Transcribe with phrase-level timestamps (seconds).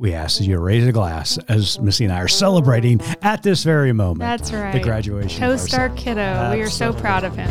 [0.00, 3.62] We ask you to raise a glass as Missy and I are celebrating at this
[3.62, 4.20] very moment.
[4.20, 4.72] That's right.
[4.72, 5.42] The graduation.
[5.42, 6.50] our Toast our kiddo.
[6.54, 7.50] We are so proud of him.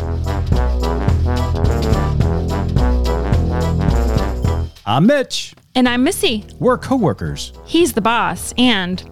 [4.86, 5.54] I'm Mitch.
[5.76, 6.44] And I'm Missy.
[6.58, 9.08] We're coworkers, He's the boss, and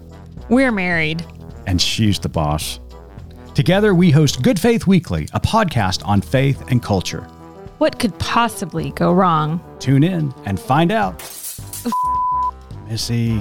[0.49, 1.25] we're married.
[1.67, 2.81] and she's the boss.
[3.55, 7.27] Together, we host Good Faith Weekly, a podcast on faith and culture.
[7.83, 9.61] What could possibly go wrong?
[9.81, 11.19] Tune in and find out.
[12.87, 13.41] Missy.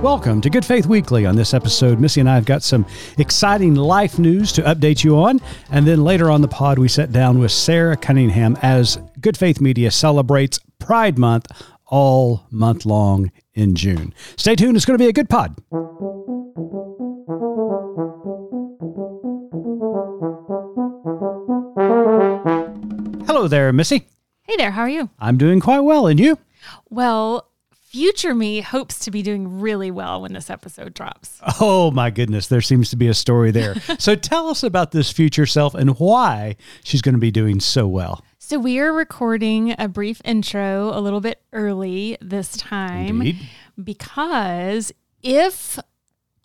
[0.00, 1.26] Welcome to Good Faith Weekly.
[1.26, 2.86] On this episode, Missy and I have got some
[3.18, 5.40] exciting life news to update you on.
[5.72, 9.60] And then later on the pod, we sat down with Sara Cunningham as Good Faith
[9.60, 11.48] Media celebrates Pride Month
[11.86, 14.14] all month long in June.
[14.36, 15.56] Stay tuned, it's going to be a good pod.
[23.48, 24.06] Hello there, Missy.
[24.42, 25.08] Hey there, how are you?
[25.18, 26.36] I'm doing quite well, and you?
[26.90, 31.40] Well, future me hopes to be doing really well when this episode drops.
[31.58, 33.74] Oh my goodness, there seems to be a story there.
[33.98, 37.88] so tell us about this future self and why she's going to be doing so
[37.88, 38.22] well.
[38.38, 43.38] So, we are recording a brief intro a little bit early this time Indeed.
[43.82, 45.78] because if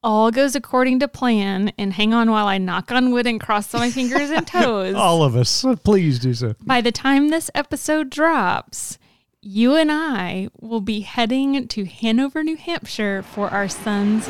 [0.04, 3.74] all goes according to plan, and hang on while I knock on wood and cross
[3.74, 4.96] my fingers and toes.
[4.96, 6.56] All of us, please do so.
[6.62, 8.98] by the time this episode drops,
[9.42, 14.28] you and I will be heading to Hanover, New Hampshire for our son's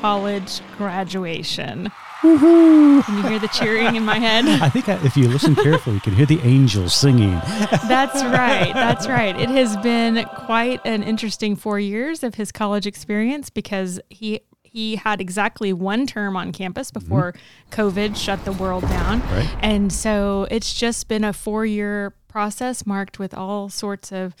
[0.00, 1.90] college graduation.
[2.20, 4.44] Can you hear the cheering in my head?
[4.62, 7.30] I think I, if you listen carefully, you can hear the angels singing.
[7.88, 8.72] That's right.
[8.74, 9.34] That's right.
[9.40, 14.40] It has been quite an interesting four years of his college experience because he
[14.72, 17.34] he had exactly one term on campus before
[17.72, 19.20] COVID shut the world down.
[19.20, 19.56] Right.
[19.60, 24.36] And so it's just been a four year process marked with all sorts of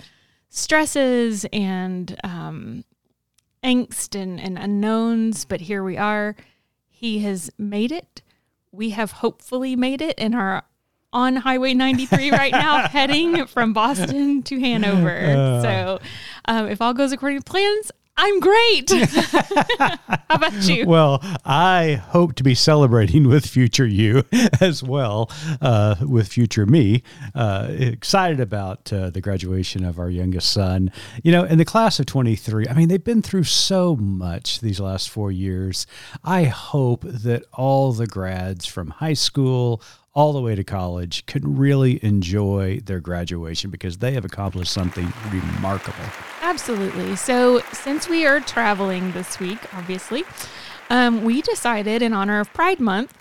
[0.48, 2.84] stresses and um,
[3.64, 5.44] angst and, and unknowns.
[5.44, 6.36] But here we are.
[6.88, 8.22] He has made it.
[8.70, 10.62] We have hopefully made it and are
[11.12, 15.60] on Highway 93 right now, heading from Boston to Hanover.
[15.62, 16.00] so
[16.44, 17.90] um, if all goes according to plans,
[18.22, 18.90] I'm great.
[18.90, 19.98] How
[20.28, 20.86] about you?
[20.86, 24.24] Well, I hope to be celebrating with future you
[24.60, 25.30] as well,
[25.62, 27.02] uh, with future me.
[27.34, 30.92] Uh, excited about uh, the graduation of our youngest son.
[31.24, 34.80] You know, in the class of 23, I mean, they've been through so much these
[34.80, 35.86] last four years.
[36.22, 39.82] I hope that all the grads from high school,
[40.14, 45.12] all the way to college can really enjoy their graduation because they have accomplished something
[45.30, 46.04] remarkable.
[46.42, 47.14] Absolutely.
[47.16, 50.24] So, since we are traveling this week, obviously,
[50.90, 53.16] um, we decided in honor of Pride Month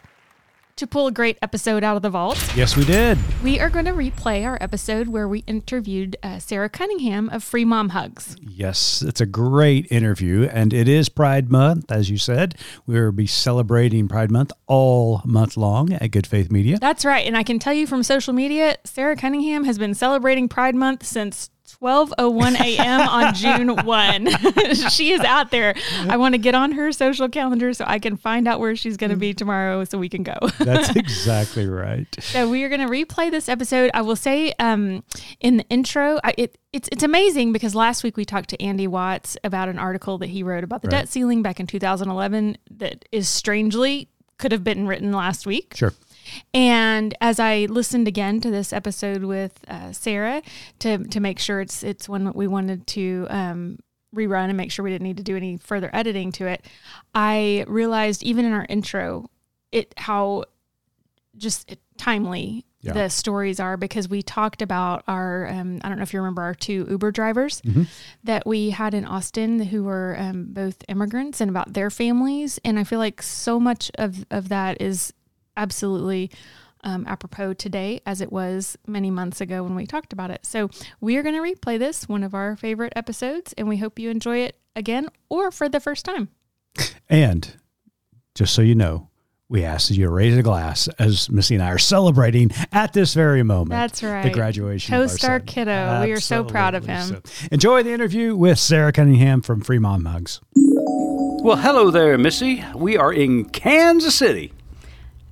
[0.79, 2.37] to pull a great episode out of the vault.
[2.55, 3.17] Yes, we did.
[3.43, 7.65] We are going to replay our episode where we interviewed uh, Sara Cunningham of Free
[7.65, 8.35] Mom Hugs.
[8.41, 12.55] Yes, it's a great interview, and it is Pride Month, as you said.
[12.87, 16.79] We'll be celebrating Pride Month all month long at Good Faith Media.
[16.79, 17.25] That's right.
[17.25, 21.05] And I can tell you from social media, Sara Cunningham has been celebrating Pride Month
[21.05, 21.49] since
[21.81, 23.01] 12:01 a.m.
[23.01, 24.27] on June 1.
[24.89, 25.73] she is out there.
[26.09, 28.97] I want to get on her social calendar so I can find out where she's
[28.97, 30.35] going to be tomorrow so we can go.
[30.59, 32.07] That's exactly right.
[32.19, 33.91] So we are going to replay this episode.
[33.93, 35.03] I will say um,
[35.39, 38.87] in the intro, I, it, it's it's amazing because last week we talked to Andy
[38.87, 41.01] Watts about an article that he wrote about the Right.
[41.01, 45.73] debt ceiling back in 2011 that is strangely could have been written last week.
[45.75, 45.93] Sure.
[46.53, 50.41] And as I listened again to this episode with uh, Sara
[50.79, 53.79] to to make sure it's it's one that we wanted to um,
[54.15, 56.65] rerun and make sure we didn't need to do any further editing to it,
[57.13, 59.29] I realized even in our intro,
[59.71, 60.45] it how
[61.37, 62.93] just timely Yeah.
[62.93, 66.41] the stories are because we talked about our um, I don't know if you remember
[66.41, 67.83] our two Uber drivers Mm-hmm.
[68.23, 72.79] that we had in Austin who were um, both immigrants and about their families and
[72.79, 75.13] I feel like so much of of that is
[75.59, 76.31] absolutely
[76.83, 80.45] um, apropos today as it was many months ago when we talked about it.
[80.45, 80.69] So
[81.01, 84.09] we are going to replay this, one of our favorite episodes, and we hope you
[84.09, 86.29] enjoy it again or for the first time.
[87.09, 87.55] And
[88.33, 89.09] just so you know,
[89.49, 92.93] we ask that you to raise a glass as Missy and I are celebrating at
[92.93, 93.71] this very moment.
[93.71, 94.21] That's right.
[94.21, 94.93] The graduation.
[94.93, 95.45] of Toast our son.
[95.47, 96.03] kiddo.
[96.05, 97.07] We are so proud of him.
[97.07, 97.21] So
[97.51, 100.39] enjoy the interview with Sara Cunningham from Free Mom Hugs.
[100.55, 102.63] Well, hello there, Missy.
[102.75, 104.53] We are in Kansas City.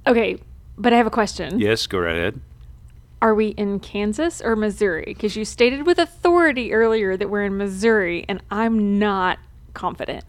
[0.08, 0.38] Okay,
[0.78, 1.60] but I have a question.
[1.60, 2.40] Yes, go right ahead.
[3.22, 5.04] Are we in Kansas or Missouri?
[5.06, 9.38] Because you stated with authority earlier that we're in Missouri, and I'm not
[9.74, 10.24] confident.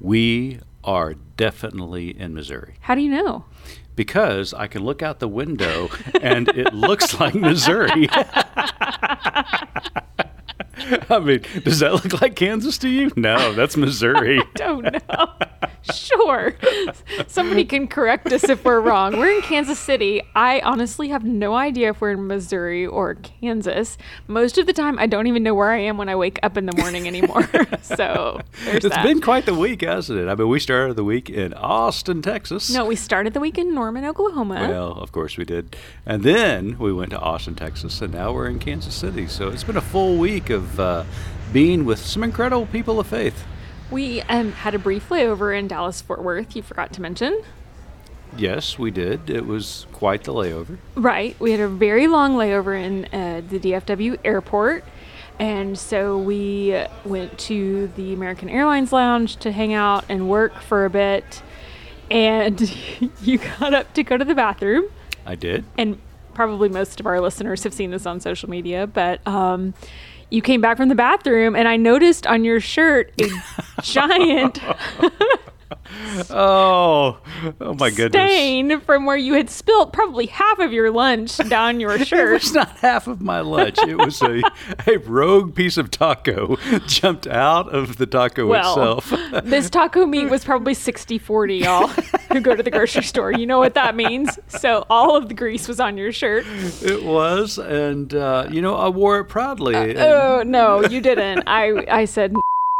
[0.00, 3.44] We are definitely in Missouri How do you know?
[3.96, 5.88] Because I can look out the window
[6.20, 8.08] and it looks like Missouri.
[11.10, 13.10] I mean, does that look like Kansas to you?
[13.14, 14.40] No, that's Missouri.
[14.54, 15.28] Don't know.
[15.82, 16.54] Sure.
[17.26, 19.16] Somebody can correct us if we're wrong.
[19.18, 20.22] We're in Kansas City.
[20.34, 23.98] I honestly have no idea if we're in Missouri or Kansas.
[24.28, 26.56] Most of the time, I don't even know where I am when I wake up
[26.56, 27.48] in the morning anymore.
[27.82, 29.02] so It's that.
[29.04, 30.28] been quite the week, hasn't it?
[30.28, 32.70] I mean, we started the week in Austin, Texas.
[32.72, 34.68] no, we started the week in Norman, Oklahoma.
[34.68, 35.74] Well, of course we did.
[36.06, 39.26] And then we went to Austin, Texas, and now we're in Kansas City.
[39.26, 41.02] So it's been a full week of uh,
[41.52, 43.44] being with some incredible people of faith.
[43.90, 47.42] We um, had a brief layover in Dallas Fort Worth, you forgot to mention.
[48.36, 49.28] Yes, we did.
[49.28, 50.78] It was quite the layover.
[50.94, 51.34] Right.
[51.40, 54.84] We had a very long layover in uh, the DFW airport.
[55.40, 60.84] And so we went to the American Airlines Lounge to hang out and work for
[60.84, 61.42] a bit.
[62.10, 62.60] And
[63.22, 64.84] you got up to go to the bathroom.
[65.26, 65.64] I did.
[65.78, 66.00] And
[66.34, 69.74] probably most of our listeners have seen this on social media, but um,
[70.30, 73.28] you came back from the bathroom and I noticed on your shirt a
[73.82, 74.60] giant
[76.30, 77.18] Oh,
[77.60, 78.12] oh my goodness.
[78.22, 82.30] stain from where you had spilt probably half of your lunch down your shirt.
[82.30, 83.78] It was not half of my lunch.
[83.78, 84.42] It was a,
[84.86, 86.56] a rogue piece of taco
[86.86, 89.12] jumped out of the taco Well, itself.
[89.44, 93.32] this taco meat was probably 60 40, y'all who go to the grocery store.
[93.32, 94.38] You know what that means.
[94.48, 96.44] So all of the grease was on your shirt.
[96.82, 99.74] It was, and uh, you know, I wore it proudly.
[99.74, 101.44] and- Oh, no, you didn't.
[101.46, 102.34] I, I said,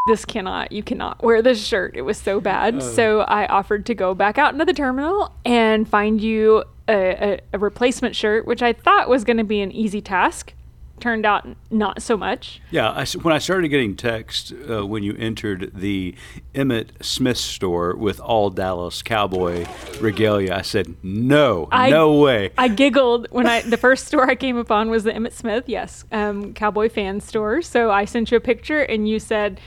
[0.07, 1.97] this cannot, you cannot wear this shirt.
[1.97, 2.83] It was so bad.
[2.83, 6.95] So I offered to go back out into the terminal and find you a,
[7.35, 10.55] a, a replacement shirt, which I thought was going to be an easy task.
[11.01, 12.61] Turned out not so much.
[12.71, 16.15] Yeah, I when I started getting text uh, when you entered the
[16.55, 19.67] Emmitt Smith store with all Dallas Cowboy
[20.01, 24.37] regalia, I said, "No, I- no way." I giggled when I the first store I
[24.37, 27.63] came upon was the Emmitt Smith, yes, um, cowboy fan store.
[27.63, 29.61] So I sent you a picture, and you said,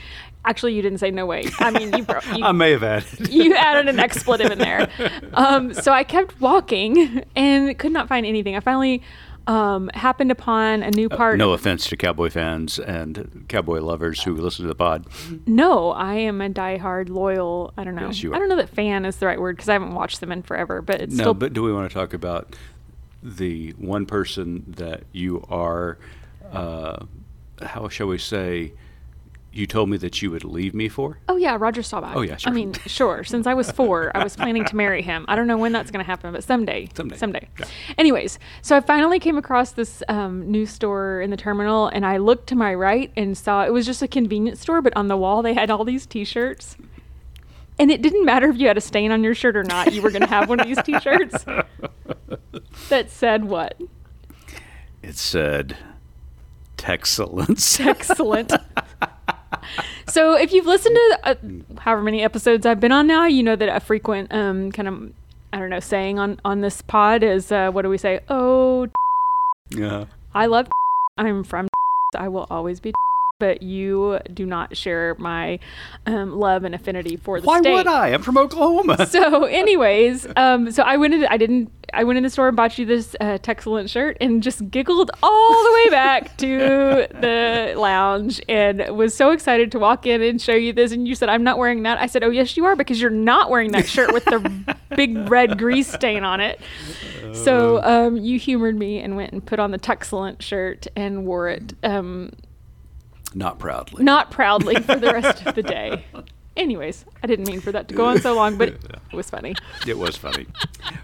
[0.45, 1.45] actually, you didn't say no way.
[1.59, 3.29] I mean, you bro- you, I may have added.
[3.29, 4.89] you added an expletive in there.
[5.33, 8.55] Um, so I kept walking and could not find anything.
[8.55, 9.01] I finally
[9.47, 11.37] um, happened upon a new part.
[11.37, 15.05] No offense to Cowboy fans and Cowboy lovers who listen to the pod.
[15.45, 17.73] No, I am a diehard loyal.
[17.77, 18.07] I don't know.
[18.07, 20.19] Yes, you I don't know that fan is the right word because I haven't watched
[20.19, 20.81] them in forever.
[20.81, 22.55] But it's No, still but do we want to talk about
[23.21, 25.97] the one person that you are?
[26.51, 27.05] Uh,
[27.61, 28.73] how shall we say?
[29.55, 31.17] You told me that you would leave me for.
[31.29, 32.13] Oh yeah, Roger Staubach.
[32.13, 32.51] Oh, yeah, sure.
[32.51, 33.23] I mean, sure.
[33.23, 35.23] Since I was four, I was planning to marry him.
[35.29, 36.89] I don't know when that's going to happen, but someday.
[36.93, 37.15] Someday.
[37.15, 37.47] Someday.
[37.57, 37.65] Yeah.
[37.97, 42.17] Anyways, so I finally came across this um, new store in the terminal, and I
[42.17, 45.15] looked to my right and saw it was just a convenience store, but on the
[45.15, 46.75] wall they had all these T-shirts.
[47.79, 49.93] And it didn't matter if you had a stain on your shirt or not.
[49.93, 51.45] You were going to have one of these T-shirts
[52.89, 53.79] that said what?
[55.01, 55.77] It said,
[56.75, 58.51] "Texcellence." Excellent.
[60.07, 61.35] so if you've listened to uh,
[61.79, 65.13] however many episodes I've been on now, you know that a frequent um, kind of
[65.53, 68.19] I don't know saying on on this pod is uh, what do we say?
[68.29, 68.87] Oh,
[69.69, 70.05] yeah.
[70.33, 70.67] I love.
[71.17, 71.67] I'm from.
[72.15, 72.93] I will always be.
[73.37, 75.59] But you do not share my
[76.05, 77.73] um, love and affinity for the Why state.
[77.73, 78.13] would I?
[78.13, 79.05] I'm from Oklahoma.
[79.09, 82.55] so anyways um so i went into i didn't i went in the store and
[82.55, 87.73] bought you this uh excellent shirt and just giggled all the way back to the
[87.77, 91.27] lounge and was so excited to walk in and show you this and you said
[91.27, 93.87] i'm not wearing that i said oh yes you are because you're not wearing that
[93.87, 96.59] shirt with the big red grease stain on it
[97.33, 101.49] so um you humored me and went and put on the Texcellent shirt and wore
[101.49, 102.31] it um
[103.35, 104.03] Not proudly.
[104.03, 106.05] not proudly for the rest of the day
[106.57, 108.79] anyways i didn't mean for that to go on so long but it
[109.13, 109.53] was funny
[109.85, 110.45] It was funny.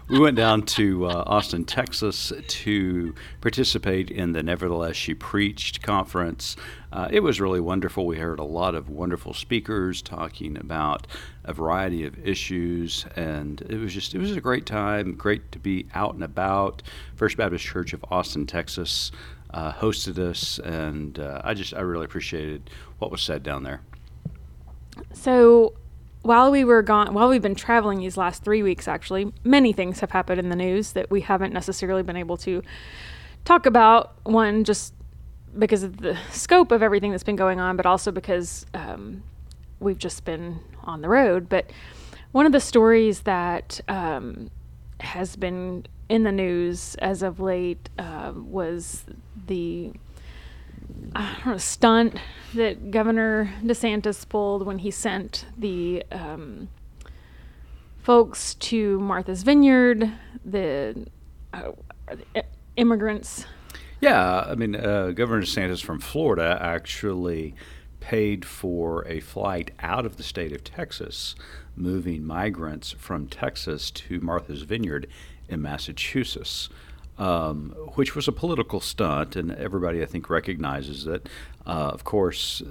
[0.08, 6.56] we went down to uh, Austin, Texas to participate in the Nevertheless She Preached conference.
[6.92, 8.06] Uh, it was really wonderful.
[8.06, 11.06] We heard a lot of wonderful speakers talking about
[11.44, 15.14] a variety of issues, and it was just, it was a great time.
[15.14, 16.82] Great to be out and about.
[17.14, 19.10] First Baptist Church of Austin, Texas.
[19.52, 23.82] Uh, hosted us, and uh, I just I really appreciated what was said down there.
[25.12, 25.74] So,
[26.22, 30.00] while we were gone, while we've been traveling these last three weeks, actually, many things
[30.00, 32.62] have happened in the news that we haven't necessarily been able to
[33.44, 34.14] talk about.
[34.24, 34.94] One, just
[35.58, 39.22] because of the scope of everything that's been going on, but also because um,
[39.80, 41.48] we've just been on the road.
[41.48, 41.70] But
[42.32, 44.50] one of the stories that um,
[45.00, 49.06] has been in the news as of late uh, was
[49.46, 49.90] the
[51.56, 52.18] stunt
[52.52, 56.68] that Governor DeSantis pulled when he sent the um,
[58.02, 60.12] folks to Martha's Vineyard,
[60.44, 61.06] the
[61.54, 61.70] uh,
[62.76, 63.46] immigrants.
[64.02, 67.54] Yeah, I mean, uh, Governor DeSantis from Florida actually
[68.00, 71.34] paid for a flight out of the state of Texas,
[71.74, 75.06] moving migrants from Texas to Martha's Vineyard
[75.48, 76.68] in Massachusetts.
[77.18, 81.28] Um, which was a political stunt, and everybody I think recognizes that.
[81.66, 82.62] Uh, of course,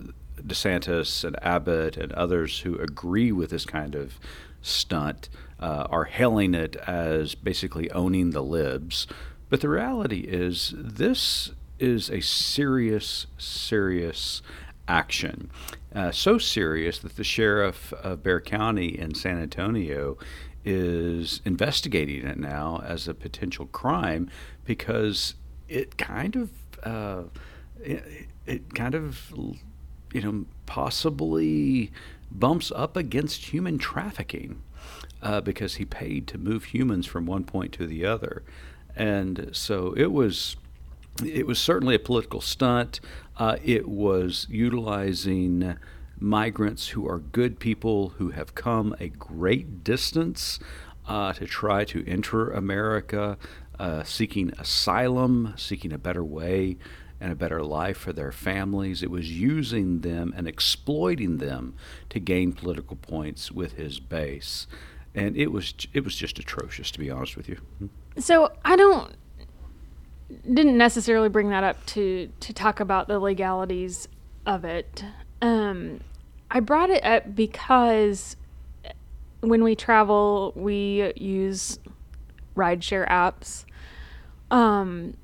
[0.42, 4.20] DeSantis and Abbott and others who agree with this kind of
[4.62, 9.08] stunt uh, are hailing it as basically owning the libs.
[9.50, 14.42] But the reality is, this is a serious, serious
[14.88, 15.50] action.
[15.94, 20.18] Uh, so serious that the sheriff of Bexar County in San Antonio
[20.64, 24.30] is investigating it now as a potential crime
[24.66, 25.36] because
[25.68, 26.52] it kind of
[26.84, 27.24] uh,
[27.84, 29.32] it, it kind of
[30.14, 31.92] you know possibly
[32.30, 34.62] bumps up against human trafficking
[35.22, 38.44] uh, because he paid to move humans from one point to the other,
[38.96, 40.56] and so it was
[41.26, 43.00] it was certainly a political stunt.
[43.38, 45.78] Uh, it was utilizing
[46.22, 50.60] migrants who are good people who have come a great distance
[51.08, 53.38] uh, to try to enter America,
[53.80, 56.78] uh, seeking asylum, seeking a better way
[57.20, 59.04] and a better life for their families.
[59.04, 61.76] It was using them and exploiting them
[62.10, 64.68] to gain political points with his base.
[65.14, 67.60] And it was it was just atrocious to be honest with you.
[68.18, 69.14] So I don't
[70.52, 74.08] didn't necessarily bring that up to to talk about the legalities
[74.46, 75.04] of it.
[75.42, 76.00] Um,
[76.52, 78.36] I brought it up because
[79.40, 81.80] when we travel, we use
[82.56, 83.64] rideshare apps.
[84.52, 85.16] Um,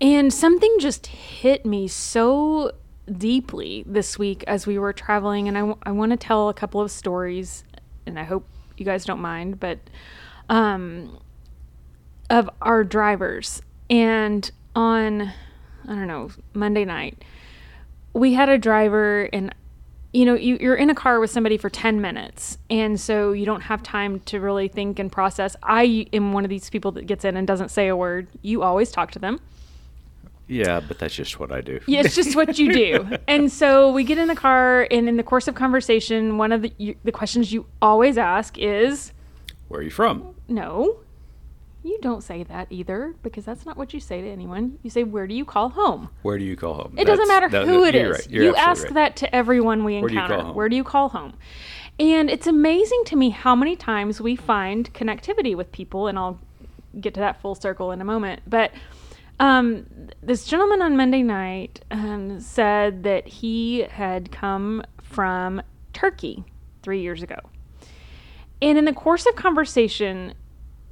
[0.00, 2.72] and something just hit me so
[3.18, 5.46] deeply this week as we were traveling.
[5.46, 7.64] And I, w- I want to tell a couple of stories,
[8.06, 8.46] and I hope
[8.78, 9.78] you guys don't mind, but
[10.48, 11.18] um,
[12.30, 13.60] of our drivers.
[13.90, 15.32] And on, I
[15.86, 17.22] don't know, Monday night,
[18.14, 19.54] we had a driver, and
[20.12, 23.46] you know, you, you're in a car with somebody for 10 minutes, and so you
[23.46, 25.56] don't have time to really think and process.
[25.62, 28.28] I am one of these people that gets in and doesn't say a word.
[28.42, 29.40] You always talk to them.
[30.48, 31.80] Yeah, but that's just what I do.
[31.86, 33.16] Yeah, it's just what you do.
[33.26, 36.62] and so we get in the car, and in the course of conversation, one of
[36.62, 39.12] the you, the questions you always ask is,
[39.68, 40.98] "Where are you from?" No,
[41.82, 44.78] you don't say that either, because that's not what you say to anyone.
[44.82, 46.94] You say, "Where do you call home?" Where do you call home?
[46.96, 48.18] It doesn't matter that, who that, it is.
[48.18, 48.30] Right.
[48.30, 48.94] you ask right.
[48.94, 50.52] that to everyone we Where do encounter.
[50.52, 51.34] Where do you call home?
[51.98, 56.38] And it's amazing to me how many times we find connectivity with people, and I'll
[57.00, 58.42] get to that full circle in a moment.
[58.46, 58.72] But
[59.40, 59.86] um,
[60.22, 65.62] this gentleman on Monday night um, said that he had come from
[65.92, 66.44] Turkey
[66.82, 67.36] three years ago.
[68.60, 70.34] And in the course of conversation,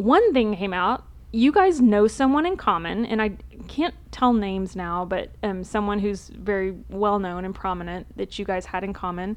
[0.00, 1.04] one thing came out.
[1.33, 3.33] You guys know someone in common, and I
[3.69, 8.45] can't tell names now, but um, someone who's very well known and prominent that you
[8.45, 9.37] guys had in common.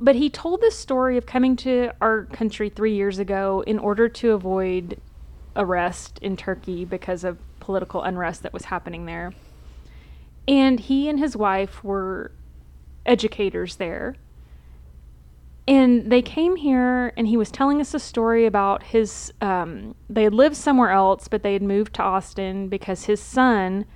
[0.00, 4.08] But he told this story of coming to our country three years ago in order
[4.08, 5.00] to avoid
[5.54, 9.32] arrest in Turkey because of political unrest that was happening there.
[10.48, 12.32] And he and his wife were
[13.06, 14.16] educators there.
[15.66, 19.32] And they came here, and he was telling us a story about his.
[19.40, 23.86] Um, they had lived somewhere else, but they had moved to Austin because his son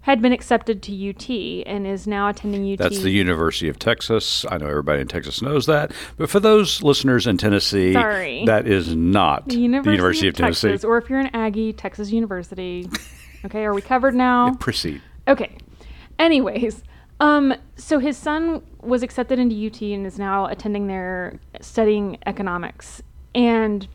[0.00, 1.30] had been accepted to UT
[1.66, 2.78] and is now attending UT.
[2.78, 4.44] That's the University of Texas.
[4.50, 8.44] I know everybody in Texas knows that, but for those listeners in Tennessee, Sorry.
[8.44, 10.86] that is not the University, the University of, of Texas, Tennessee.
[10.86, 12.88] or if you're an Aggie, Texas University.
[13.44, 14.54] Okay, are we covered now?
[14.54, 15.02] Proceed.
[15.28, 15.58] Okay.
[16.18, 16.82] Anyways,
[17.20, 23.02] um, so his son was accepted into UT and is now attending there, studying economics.
[23.34, 23.88] And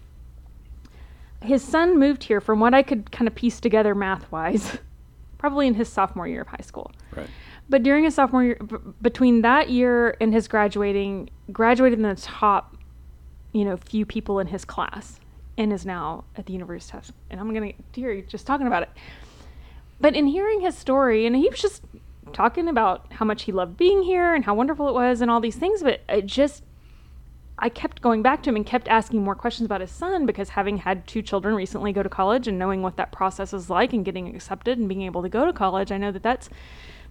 [1.42, 4.78] his son moved here, from what I could kind of piece together math wise,
[5.38, 6.92] probably in his sophomore year of high school.
[7.16, 7.30] Right.
[7.70, 12.16] But during his sophomore year, b- between that year and his graduating, graduated in the
[12.16, 12.76] top,
[13.54, 15.20] you know, few people in his class,
[15.58, 17.16] and is now at the University of Texas.
[17.30, 18.90] And I'm gonna dear, just talking about it.
[20.02, 21.84] But in hearing his story, and he was just
[22.30, 25.40] talking about how much he loved being here and how wonderful it was and all
[25.40, 26.64] these things, but it just
[27.62, 30.50] I kept going back to him and kept asking more questions about his son because
[30.50, 33.92] having had two children recently go to college and knowing what that process is like
[33.92, 36.50] and getting accepted and being able to go to college, I know that that's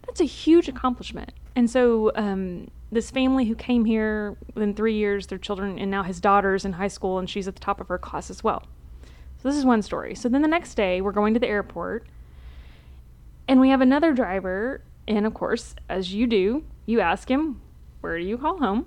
[0.06, 1.32] that's a huge accomplishment.
[1.54, 6.02] And so um, this family who came here within three years, their children and now
[6.02, 8.62] his daughter's in high school and she's at the top of her class as well.
[9.42, 10.14] So this is one story.
[10.14, 12.06] So then the next day we're going to the airport
[13.46, 17.60] and we have another driver and of course, as you do, you ask him,
[18.00, 18.86] "Where do you call home?"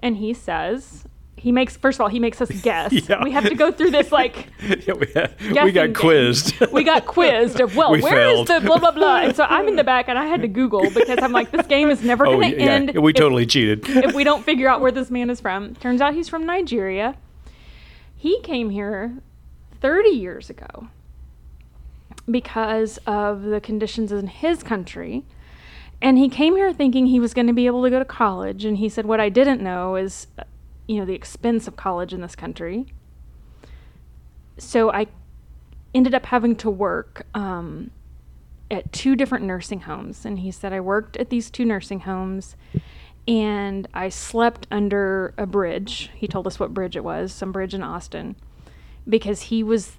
[0.00, 1.04] And he says,
[1.36, 2.92] he makes first of all he makes us guess.
[2.92, 3.22] Yeah.
[3.22, 4.48] We have to go through this like
[4.86, 5.94] yeah, we, had- we got game.
[5.94, 6.60] quizzed.
[6.72, 8.62] we got quizzed of well We where is failed.
[8.62, 10.88] the blah blah blah and so i'm in the back and i had to google
[10.90, 13.16] because i'm like this game is never oh, going to yeah, end yeah, we if-
[13.16, 13.84] totally cheated.
[13.88, 17.16] if we don't figure out where this man is from turns out he's from nigeria
[18.16, 19.18] he came here
[19.80, 20.88] 30 years ago
[22.30, 25.24] because of the conditions in his country
[26.00, 28.64] and he came here thinking he was going to be able to go to college
[28.64, 30.26] and he said what i didn't know is
[30.86, 32.86] you know the expense of college in this country
[34.58, 35.06] so i
[35.94, 37.90] ended up having to work um,
[38.70, 40.24] at two different nursing homes.
[40.24, 42.56] And he said, I worked at these two nursing homes
[43.26, 46.10] and I slept under a bridge.
[46.14, 48.36] He told us what bridge it was, some bridge in Austin,
[49.08, 49.96] because he was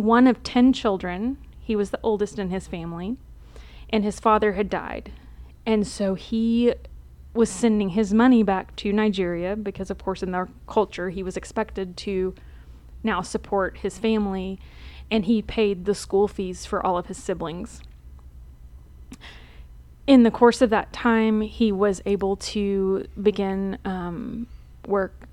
[0.00, 1.38] one of 10 children.
[1.60, 3.16] He was the oldest in his family,
[3.90, 5.12] and his father had died.
[5.64, 6.74] And so he
[7.32, 11.36] was sending his money back to Nigeria because, of course, in their culture, he was
[11.36, 12.34] expected to
[13.02, 14.58] now support his family,
[15.10, 17.80] and he paid the school fees for all of his siblings.
[20.06, 24.48] In the course of that time, he was able to begin um,
[24.86, 25.28] work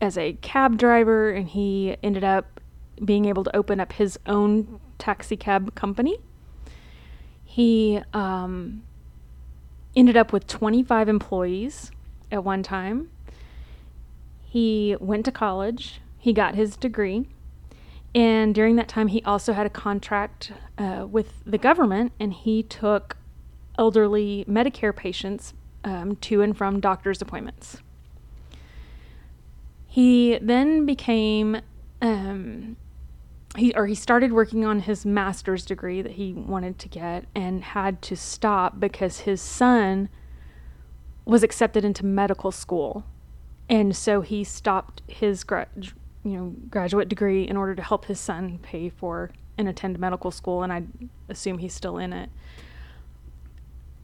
[0.00, 2.60] as a cab driver, and he ended up
[3.04, 6.18] being able to open up his own taxi cab company.
[7.44, 8.82] He um,
[9.96, 11.90] ended up with 25 employees
[12.30, 13.10] at one time.
[14.42, 17.26] He went to college, he got his degree,
[18.14, 22.62] and during that time, he also had a contract uh, with the government, and he
[22.62, 23.16] took
[23.78, 25.54] elderly Medicare patients
[25.84, 27.78] um, to and from doctor's appointments.
[29.86, 31.60] He then became,
[32.02, 32.76] um,
[33.56, 37.62] he or he started working on his master's degree that he wanted to get, and
[37.62, 40.08] had to stop because his son
[41.24, 43.04] was accepted into medical school,
[43.68, 45.68] and so he stopped his gra-
[46.22, 50.30] you know graduate degree in order to help his son pay for and attend medical
[50.30, 50.84] school, and I
[51.28, 52.30] assume he's still in it.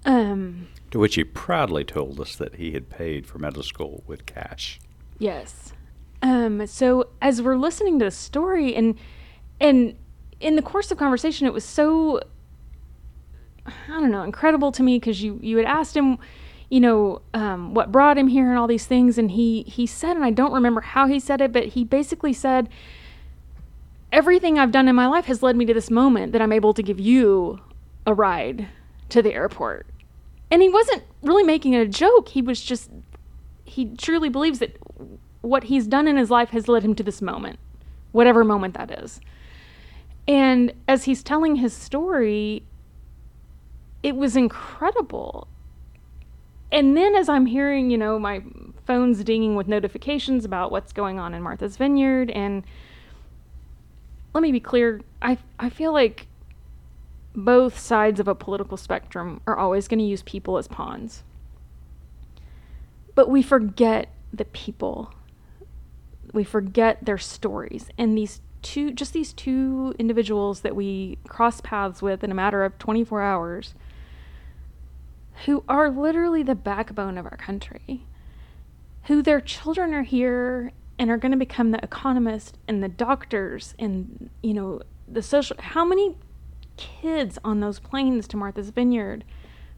[0.04, 0.68] Um.
[0.92, 4.80] To which he proudly told us that he had paid for medical school with cash.
[5.18, 5.72] Yes.
[6.22, 8.96] Um, so as we're listening to the story and
[9.60, 9.94] and
[10.40, 12.20] in the course of conversation it was so
[13.66, 16.18] I don't know, incredible to me because you you had asked him,
[16.70, 20.16] you know, um, what brought him here and all these things, and he he said,
[20.16, 22.68] and I don't remember how he said it, but he basically said,
[24.12, 26.74] everything I've done in my life has led me to this moment that I'm able
[26.74, 27.60] to give you
[28.06, 28.68] a ride
[29.08, 29.86] to the airport,
[30.50, 32.28] and he wasn't really making it a joke.
[32.28, 32.90] He was just
[33.64, 34.76] he truly believes that
[35.40, 37.58] what he's done in his life has led him to this moment,
[38.12, 39.20] whatever moment that is.
[40.28, 42.64] And as he's telling his story,
[44.02, 45.48] it was incredible.
[46.72, 48.42] And then as I'm hearing, you know, my
[48.86, 52.64] phone's dinging with notifications about what's going on in Martha's Vineyard and
[54.34, 56.26] let me be clear, I I feel like
[57.34, 61.22] both sides of a political spectrum are always going to use people as pawns.
[63.14, 65.12] But we forget the people.
[66.32, 67.88] We forget their stories.
[67.96, 72.64] And these two, just these two individuals that we cross paths with in a matter
[72.64, 73.74] of 24 hours,
[75.44, 78.02] who are literally the backbone of our country,
[79.04, 83.74] who their children are here and are going to become the economists and the doctors
[83.78, 85.56] and, you know, the social.
[85.60, 86.16] How many
[86.76, 89.22] kids on those planes to Martha's Vineyard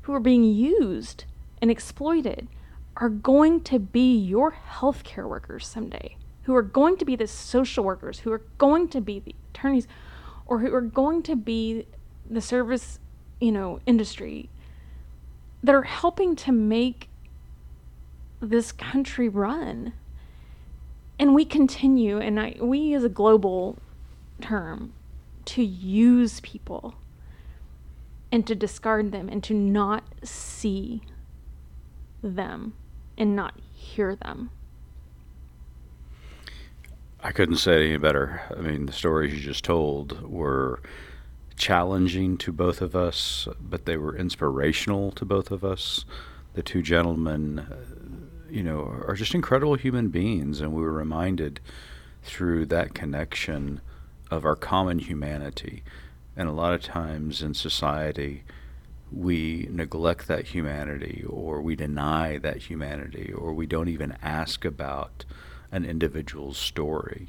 [0.02, 1.24] who are being used
[1.60, 2.48] and exploited
[2.96, 6.16] are going to be your healthcare workers someday,
[6.48, 9.86] who are going to be the social workers, who are going to be the attorneys,
[10.46, 11.86] or who are going to be
[12.28, 12.98] the service,
[13.38, 14.48] you know, industry
[15.62, 17.10] that are helping to make
[18.40, 19.92] this country run.
[21.18, 23.76] And we continue, and I, we as a global
[24.40, 24.94] term,
[25.44, 26.94] to use people
[28.32, 31.02] and to discard them and to not see
[32.22, 32.72] them
[33.18, 34.48] and not hear them.
[37.20, 38.42] I couldn't say any better.
[38.56, 40.80] I mean, the stories you just told were
[41.56, 46.04] challenging to both of us, but they were inspirational to both of us.
[46.54, 47.76] The two gentlemen, uh,
[48.48, 51.58] you know, are just incredible human beings, and we were reminded
[52.22, 53.80] through that connection
[54.30, 55.82] of our common humanity.
[56.36, 58.44] And a lot of times in society,
[59.10, 65.24] we neglect that humanity, or we deny that humanity, or we don't even ask about
[65.70, 67.28] an individual's story.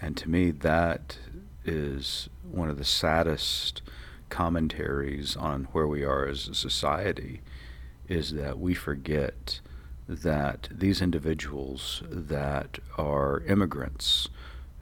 [0.00, 1.18] And to me, that
[1.64, 3.82] is one of the saddest
[4.28, 7.40] commentaries on where we are as a society
[8.08, 9.60] is that we forget
[10.08, 14.28] that these individuals that are immigrants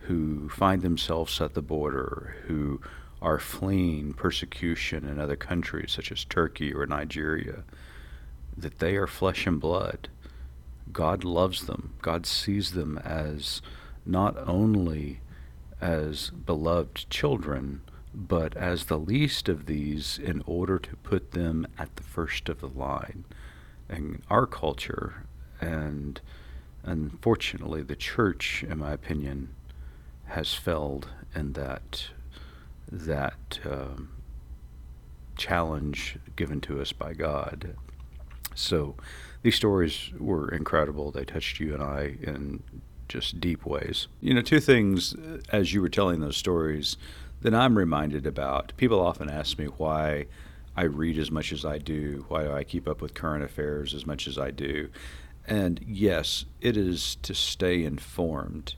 [0.03, 2.81] who find themselves at the border, who
[3.21, 7.65] are fleeing persecution in other countries such as Turkey or Nigeria,
[8.57, 10.09] that they are flesh and blood.
[10.93, 11.95] God loves them.
[12.03, 13.63] God sees them as
[14.05, 15.21] not only
[15.81, 17.83] as beloved children,
[18.15, 22.61] but as the least of these in order to put them at the first of
[22.61, 23.25] the line.
[23.89, 25.27] And our culture,
[25.61, 26.21] and
[26.83, 29.51] unfortunately the church, in my opinion,
[30.27, 32.09] has failed in that
[32.91, 34.09] that um,
[35.37, 37.77] challenge given to us by God.
[38.55, 38.97] So
[39.49, 41.11] these stories were incredible.
[41.11, 42.63] They touched you and I in
[43.09, 44.07] just deep ways.
[44.21, 46.99] You know, two things uh, as you were telling those stories
[47.41, 48.75] that I'm reminded about.
[48.77, 50.27] People often ask me why
[50.77, 53.95] I read as much as I do, why do I keep up with current affairs
[53.95, 54.91] as much as I do.
[55.47, 58.75] And yes, it is to stay informed,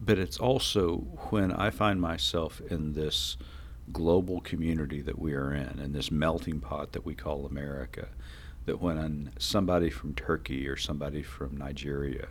[0.00, 3.36] but it's also when I find myself in this
[3.92, 8.08] global community that we are in, in this melting pot that we call America,
[8.68, 12.28] that when somebody from Turkey or somebody from Nigeria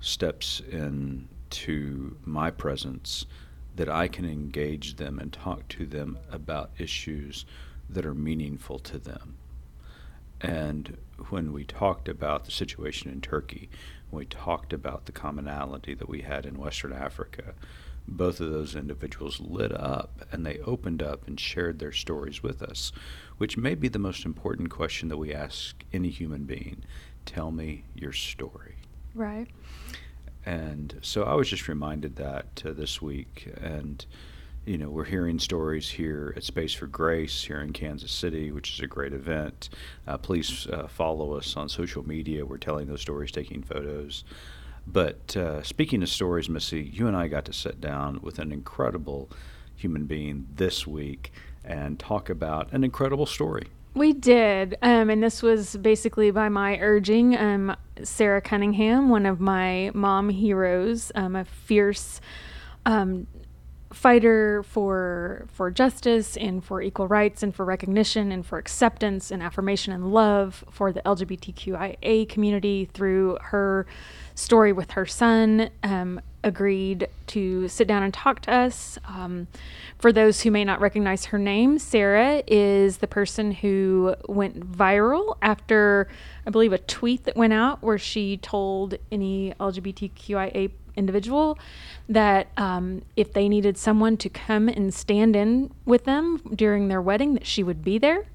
[0.00, 3.26] steps into my presence,
[3.76, 7.46] that I can engage them and talk to them about issues
[7.88, 9.36] that are meaningful to them.
[10.40, 10.96] And
[11.28, 13.70] when we talked about the situation in Turkey,
[14.10, 17.54] when we talked about the commonality that we had in Western Africa,
[18.06, 22.62] both of those individuals lit up and they opened up and shared their stories with
[22.62, 22.92] us,
[23.38, 26.84] which may be the most important question that we ask any human being.
[27.24, 28.76] Tell me your story.
[29.14, 29.48] Right.
[30.44, 33.52] And so I was just reminded that uh, this week.
[33.60, 34.04] And,
[34.64, 38.72] you know, we're hearing stories here at Space for Grace here in Kansas City, which
[38.72, 39.70] is a great event.
[40.06, 42.44] Uh, please uh, follow us on social media.
[42.44, 44.24] We're telling those stories, taking photos.
[44.86, 48.52] But uh, speaking of stories, Missy, you and I got to sit down with an
[48.52, 49.30] incredible
[49.74, 51.32] human being this week
[51.64, 53.68] and talk about an incredible story.
[53.94, 54.78] We did.
[54.80, 57.36] Um, and this was basically by my urging.
[57.36, 62.20] Um, Sara Cunningham, one of my mom heroes, um, a fierce
[62.86, 63.26] um,
[63.92, 69.42] fighter for for justice and for equal rights and for recognition and for acceptance and
[69.42, 73.86] affirmation and love for the LGBTQIA community through her
[74.42, 78.98] story with her son um, agreed to sit down and talk to us.
[79.06, 79.46] Um,
[79.98, 85.36] for those who may not recognize her name, Sara is the person who went viral
[85.40, 86.08] after,
[86.46, 91.58] I believe, a tweet that went out where she told any LGBTQIA individual
[92.08, 97.00] that um, if they needed someone to come and stand in with them during their
[97.00, 98.26] wedding, that she would be there.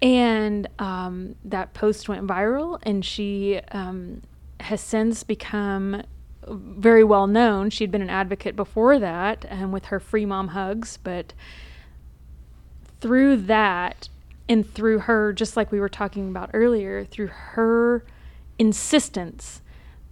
[0.00, 4.22] And um, that post went viral, and she um,
[4.60, 6.02] has since become
[6.48, 7.70] very well known.
[7.70, 11.32] She'd been an advocate before that and with her free mom hugs, but
[13.00, 14.08] through that
[14.48, 18.04] and through her, just like we were talking about earlier, through her
[18.58, 19.60] insistence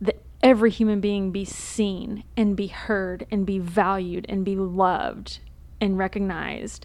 [0.01, 5.39] that every human being be seen and be heard and be valued and be loved
[5.81, 6.85] and recognized.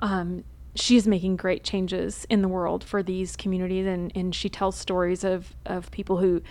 [0.00, 0.44] Um,
[0.74, 5.24] she's making great changes in the world for these communities and, and she tells stories
[5.24, 6.42] of, of people who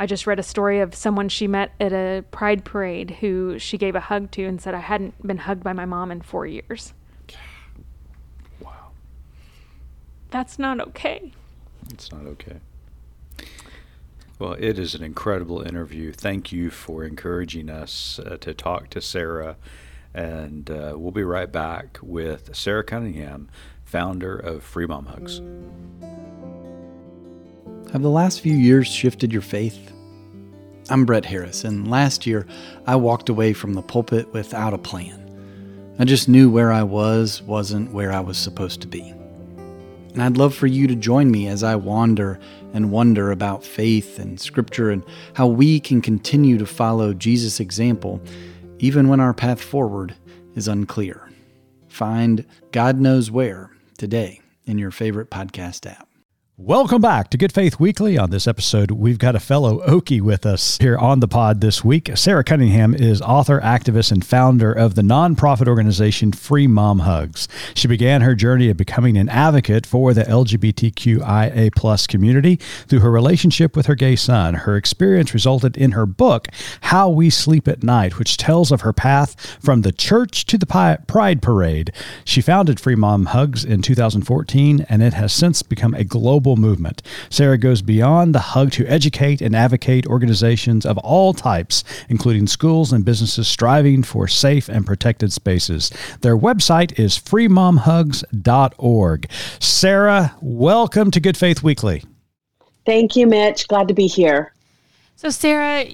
[0.00, 3.76] I just read a story of someone she met at a pride parade who she
[3.76, 6.46] gave a hug to and said, I hadn't been hugged by my mom in four
[6.46, 6.94] years.
[8.60, 8.92] Wow.
[10.30, 11.32] That's not okay.
[11.90, 12.60] It's not okay.
[14.38, 16.12] Well, it is an incredible interview.
[16.12, 19.58] Thank you for encouraging us uh, to talk to Sara.
[20.14, 23.50] And uh, we'll be right back with Sara Cunningham,
[23.84, 25.42] founder of Free Mom Hugs.
[27.92, 29.92] Have the last few years shifted your faith?
[30.90, 32.46] I'm Brett Harris, and last year
[32.86, 35.18] I walked away from the pulpit without a plan.
[35.98, 39.12] I just knew where I was wasn't where I was supposed to be.
[40.12, 42.38] And I'd love for you to join me as I wander
[42.72, 48.22] and wonder about faith and Scripture and how we can continue to follow Jesus' example
[48.78, 50.14] even when our path forward
[50.54, 51.28] is unclear.
[51.88, 56.09] Find God Knows Where today in your favorite podcast app.
[56.62, 58.18] Welcome back to Good Faith Weekly.
[58.18, 61.82] On this episode, we've got a fellow Okie with us here on the pod this
[61.82, 62.10] week.
[62.14, 67.48] Sara Cunningham is author, activist, and founder of the nonprofit organization Free Mom Hugs.
[67.72, 73.10] She began her journey of becoming an advocate for the LGBTQIA plus community through her
[73.10, 74.52] relationship with her gay son.
[74.52, 76.48] Her experience resulted in her book,
[76.82, 80.66] How We Sleep at Night, which tells of her path from the church to the
[80.66, 81.90] Pride Parade.
[82.26, 86.60] She founded Free Mom Hugs in 2014, and it has since become a global global
[86.60, 87.00] movement.
[87.28, 92.92] Sara goes beyond the hug to educate and advocate organizations of all types, including schools
[92.92, 95.92] and businesses striving for safe and protected spaces.
[96.22, 99.30] Their website is freemomhugs.org.
[99.60, 102.02] Sara, welcome to Good Faith Weekly.
[102.84, 103.68] Thank you, Mitch.
[103.68, 104.52] Glad to be here.
[105.16, 105.86] So, Sara,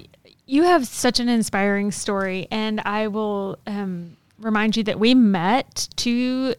[0.47, 5.89] you have such an inspiring story, and I will um, remind you that we met
[5.97, 6.55] two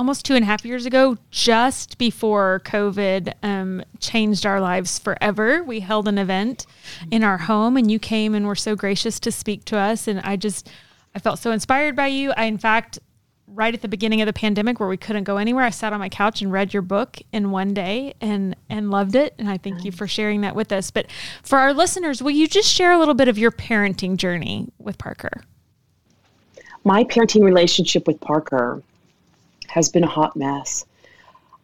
[0.00, 5.62] almost two and a half years ago, just before COVID um, changed our lives forever.
[5.62, 6.64] We held an event
[7.10, 10.08] in our home, and you came and were so gracious to speak to us.
[10.08, 10.70] And I just,
[11.14, 12.32] I felt so inspired by you.
[12.34, 12.98] I, in fact,
[13.46, 15.98] right at the beginning of the pandemic, where we couldn't go anywhere, I sat on
[15.98, 19.34] my couch and read your book in one day, and and loved it.
[19.38, 20.90] And I thank you for sharing that with us.
[20.90, 21.08] But
[21.42, 24.96] for our listeners, will you just share a little bit of your parenting journey with
[24.96, 25.42] Parker?
[26.84, 28.82] My parenting relationship with Parker
[29.70, 30.84] has been a hot mess.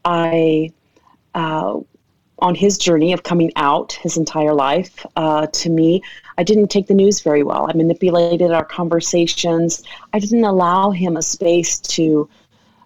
[0.05, 0.73] I,
[1.35, 1.81] uh,
[2.39, 6.03] on his journey of coming out his entire life uh, to me,
[6.39, 7.67] I didn't take the news very well.
[7.69, 9.83] I manipulated our conversations.
[10.13, 12.29] I didn't allow him a space to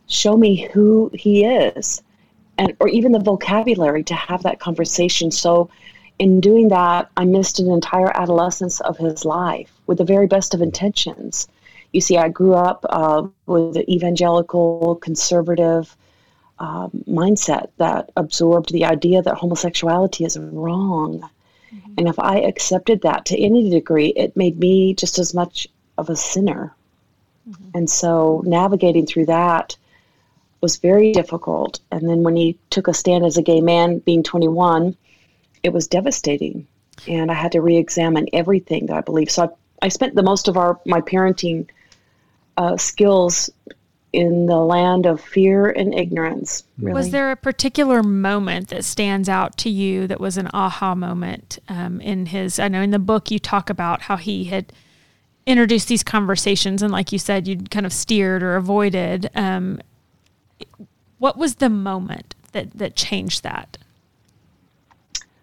[0.07, 2.03] show me who he is
[2.59, 5.31] and or even the vocabulary to have that conversation.
[5.31, 5.71] So
[6.19, 10.53] in doing that, I missed an entire adolescence of his life with the very best
[10.53, 11.49] of intentions.
[11.93, 15.97] You see, I grew up uh, with an evangelical, conservative
[16.59, 21.29] um, mindset that absorbed the idea that homosexuality is wrong.
[21.75, 21.95] Mm-hmm.
[21.99, 26.11] And if I accepted that to any degree, it made me just as much of
[26.11, 26.75] a sinner.
[27.49, 27.71] Mm-hmm.
[27.75, 29.77] And so navigating through that
[30.61, 31.81] was very difficult.
[31.91, 34.97] And then when he took a stand as a gay man, being 21,
[35.63, 36.67] it was devastating.
[37.09, 39.31] And I had to re examine everything that I believe.
[39.31, 41.69] So I, I spent the most of our my parenting
[42.57, 43.51] uh, skills
[44.13, 46.65] in the land of fear and ignorance.
[46.79, 46.95] Really.
[46.95, 51.59] Was there a particular moment that stands out to you that was an aha moment
[51.69, 52.59] um, in his?
[52.59, 54.73] I know in the book you talk about how he had
[55.47, 59.31] introduced these conversations, and like you said, you'd kind of steered or avoided.
[59.35, 59.81] Um,
[61.19, 63.79] what was the moment that that changed that?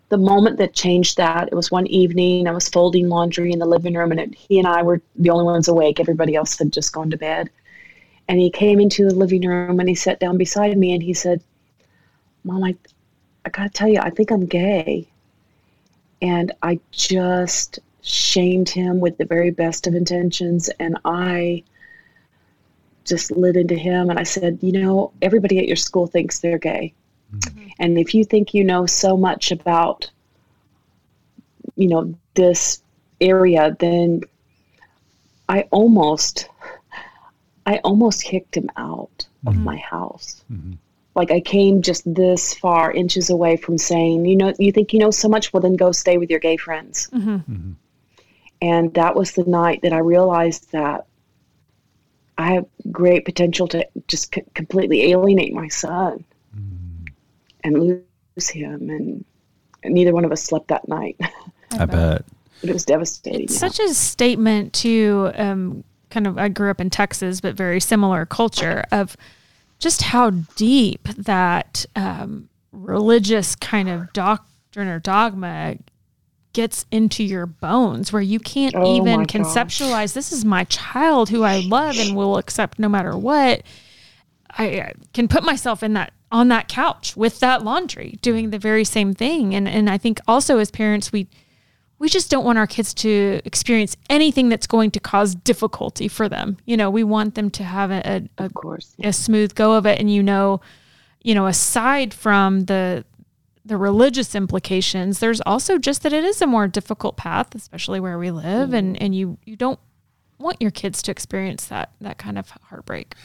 [0.09, 2.47] The moment that changed that, it was one evening.
[2.47, 5.29] I was folding laundry in the living room, and it, he and I were the
[5.29, 5.99] only ones awake.
[5.99, 7.49] Everybody else had just gone to bed.
[8.29, 11.13] And he came into the living room and he sat down beside me and he
[11.13, 11.41] said,
[12.43, 12.75] Mom, I,
[13.45, 15.07] I got to tell you, I think I'm gay.
[16.21, 20.69] And I just shamed him with the very best of intentions.
[20.79, 21.63] And I
[23.05, 26.57] just lit into him and I said, You know, everybody at your school thinks they're
[26.57, 26.93] gay.
[27.33, 27.67] Mm-hmm.
[27.79, 30.09] And if you think you know so much about,
[31.75, 32.81] you know, this
[33.19, 34.21] area, then
[35.49, 36.49] I almost,
[37.65, 39.47] I almost kicked him out mm-hmm.
[39.49, 40.43] of my house.
[40.51, 40.73] Mm-hmm.
[41.15, 44.99] Like I came just this far, inches away from saying, you know, you think you
[44.99, 47.09] know so much, well then go stay with your gay friends.
[47.11, 47.35] Mm-hmm.
[47.35, 47.71] Mm-hmm.
[48.61, 51.05] And that was the night that I realized that
[52.37, 56.23] I have great potential to just c- completely alienate my son
[57.67, 58.89] and lose him.
[58.89, 59.25] And,
[59.83, 61.17] and neither one of us slept that night.
[61.71, 62.25] I, bet.
[62.61, 63.43] But it was devastating.
[63.43, 63.69] It's yeah.
[63.69, 68.25] such a statement to um, kind of, I grew up in Texas, but very similar
[68.25, 69.15] culture of
[69.79, 75.77] just how deep that um, religious kind of doctrine or dogma
[76.53, 81.43] gets into your bones where you can't oh even conceptualize this is my child who
[81.43, 83.61] I love and will accept no matter what.
[84.49, 88.83] I can put myself in that on that couch with that laundry doing the very
[88.83, 91.27] same thing and and I think also as parents we
[91.99, 96.29] we just don't want our kids to experience anything that's going to cause difficulty for
[96.29, 96.57] them.
[96.65, 98.95] You know, we want them to have a, a, of course.
[99.03, 99.99] a smooth go of it.
[99.99, 100.61] And you know,
[101.23, 103.03] you know, aside from the
[103.65, 108.17] the religious implications, there's also just that it is a more difficult path, especially where
[108.17, 108.77] we live, mm.
[108.77, 109.79] and and you you don't
[110.39, 113.15] want your kids to experience that that kind of heartbreak.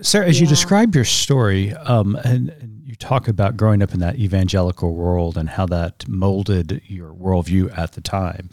[0.00, 0.42] Sara, as yeah.
[0.42, 4.94] you describe your story, um, and, and, you talk about growing up in that evangelical
[4.94, 8.48] world and how that molded your worldview at the time,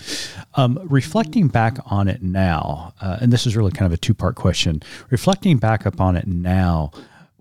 [0.56, 4.16] um, reflecting back on it now, uh, and this is really kind of a two
[4.16, 4.82] part question.
[5.12, 6.92] Reflecting back upon it now,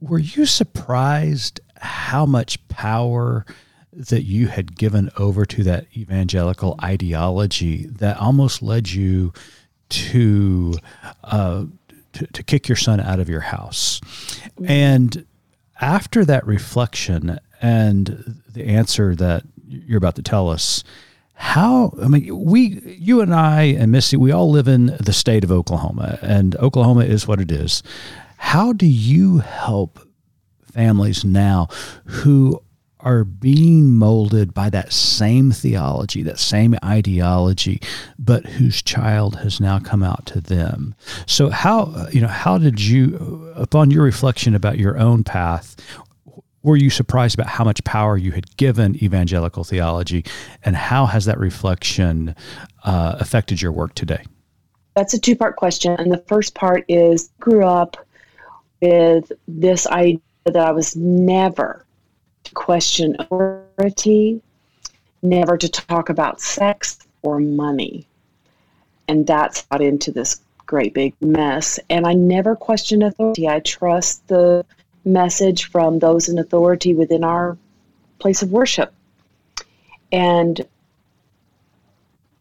[0.01, 3.47] were you surprised how much power
[3.93, 9.33] that you had given over to that evangelical ideology that almost led you
[9.89, 10.75] to
[11.25, 11.65] uh,
[12.15, 14.01] to, to kick your son out of your house.
[14.59, 14.71] Mm.
[14.71, 15.27] And
[15.81, 20.85] after that reflection and the answer that you're about to tell us,
[21.35, 25.43] how I mean, we, you and I and Missy, we all live in the state
[25.43, 27.83] of Oklahoma, and Oklahoma is what it is.
[28.37, 30.01] How do you help
[30.71, 31.69] families now
[32.05, 32.63] who
[33.03, 37.81] are being molded by that same theology, that same ideology,
[38.19, 40.95] but whose child has now come out to them.
[41.27, 45.77] So how you know how did you upon your reflection about your own path
[46.63, 50.25] were you surprised about how much power you had given evangelical theology
[50.63, 52.35] and how has that reflection
[52.85, 54.23] uh, affected your work today
[54.95, 57.97] that's a two part question and the first part is grew up
[58.83, 61.85] with this idea that i was never
[62.45, 64.41] to question authority
[65.23, 68.07] never to talk about sex or money
[69.09, 74.27] and that's got into this great big mess and i never question authority i trust
[74.29, 74.65] the
[75.05, 77.57] message from those in authority within our
[78.19, 78.93] place of worship.
[80.13, 80.61] And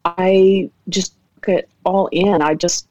[0.04, 2.42] I just took it all in.
[2.42, 2.86] I just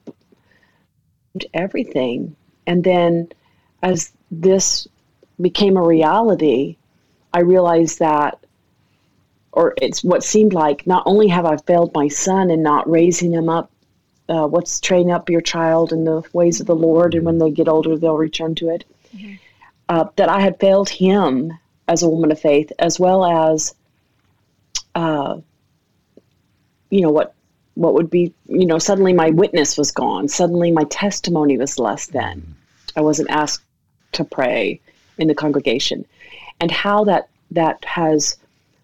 [1.53, 2.35] everything.
[2.65, 3.29] And then
[3.83, 4.87] as this
[5.39, 6.77] became a reality,
[7.33, 8.39] I realized that,
[9.51, 13.31] or it's what seemed like, not only have I failed my son in not raising
[13.31, 13.71] him up,
[14.27, 17.51] uh, what's train up your child in the ways of the Lord, and when they
[17.51, 18.85] get older, they'll return to it.
[19.15, 19.35] Mm-hmm
[19.89, 21.51] uh, that I had failed him
[21.87, 23.73] as a woman of faith, as well as,
[24.95, 25.39] uh,
[26.91, 27.33] you know, what
[27.73, 30.27] what would be, you know, suddenly my witness was gone.
[30.27, 32.55] Suddenly my testimony was less than.
[32.95, 33.63] I wasn't asked
[34.13, 34.81] to pray
[35.17, 36.05] in the congregation,
[36.59, 38.37] and how that that has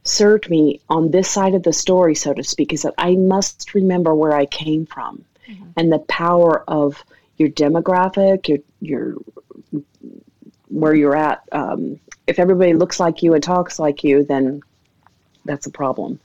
[0.04, 3.74] served me on this side of the story, so to speak, is that I must
[3.74, 5.66] remember where I came from mm-hmm.
[5.78, 7.04] and the power of
[7.38, 9.16] your demographic, your your
[10.70, 11.44] where you're at.
[11.52, 14.62] Um, if everybody looks like you and talks like you, then
[15.44, 16.20] that's a problem.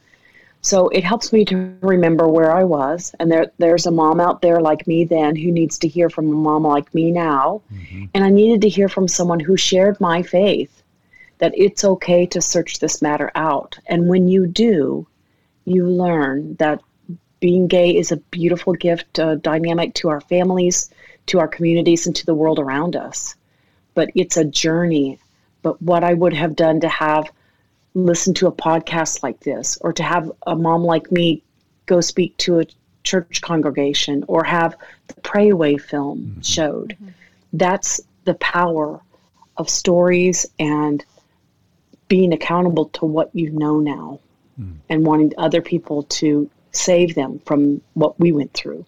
[0.62, 4.42] So it helps me to remember where I was, and there there's a mom out
[4.42, 8.04] there like me then who needs to hear from a mom like me now, mm-hmm.
[8.12, 10.79] and I needed to hear from someone who shared my faith
[11.40, 15.07] that it's okay to search this matter out, and when you do,
[15.64, 16.81] you learn that
[17.40, 20.90] being gay is a beautiful gift, uh, dynamic to our families,
[21.26, 23.35] to our communities, and to the world around us
[23.94, 25.18] but it's a journey.
[25.62, 27.31] But what I would have done to have
[27.94, 31.42] listened to a podcast like this, or to have a mom like me
[31.87, 32.66] go speak to a
[33.03, 34.76] church congregation, or have
[35.09, 36.40] the Pray Away film mm-hmm.
[36.40, 37.09] showed, mm-hmm.
[37.53, 39.00] that's the power
[39.57, 41.05] of stories and
[42.11, 44.18] being accountable to what you know now
[44.61, 44.77] mm.
[44.90, 48.85] and wanting other people to save them from what we went through.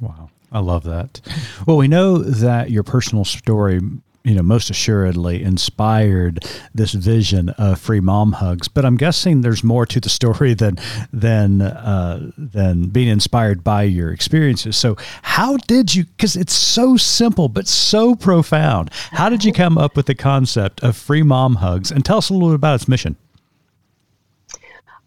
[0.00, 0.30] Wow.
[0.52, 1.20] I love that.
[1.66, 3.80] Well, we know that your personal story
[4.26, 8.66] you know, most assuredly inspired this vision of free mom hugs.
[8.66, 10.78] But I'm guessing there's more to the story than
[11.12, 14.76] than uh, than being inspired by your experiences.
[14.76, 16.04] So, how did you?
[16.04, 18.90] Because it's so simple but so profound.
[19.12, 21.92] How did you come up with the concept of free mom hugs?
[21.92, 23.14] And tell us a little bit about its mission.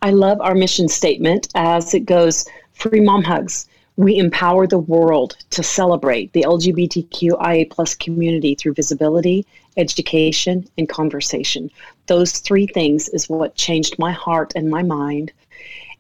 [0.02, 3.68] I love our mission statement as it goes: free mom hugs
[4.00, 11.70] we empower the world to celebrate the LGBTQIA plus community through visibility, education, and conversation.
[12.08, 15.34] Those three things is what changed my heart and my mind.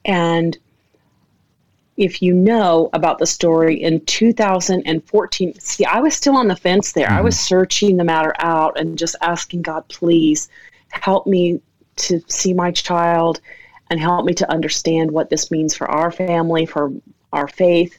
[0.05, 0.57] And
[1.97, 6.93] if you know about the story in 2014, see, I was still on the fence
[6.93, 7.07] there.
[7.07, 7.17] Mm-hmm.
[7.17, 10.47] I was searching the matter out and just asking God, please
[10.91, 11.59] help me
[11.97, 13.41] to see my child
[13.89, 16.93] and help me to understand what this means for our family, for
[17.33, 17.97] our faith.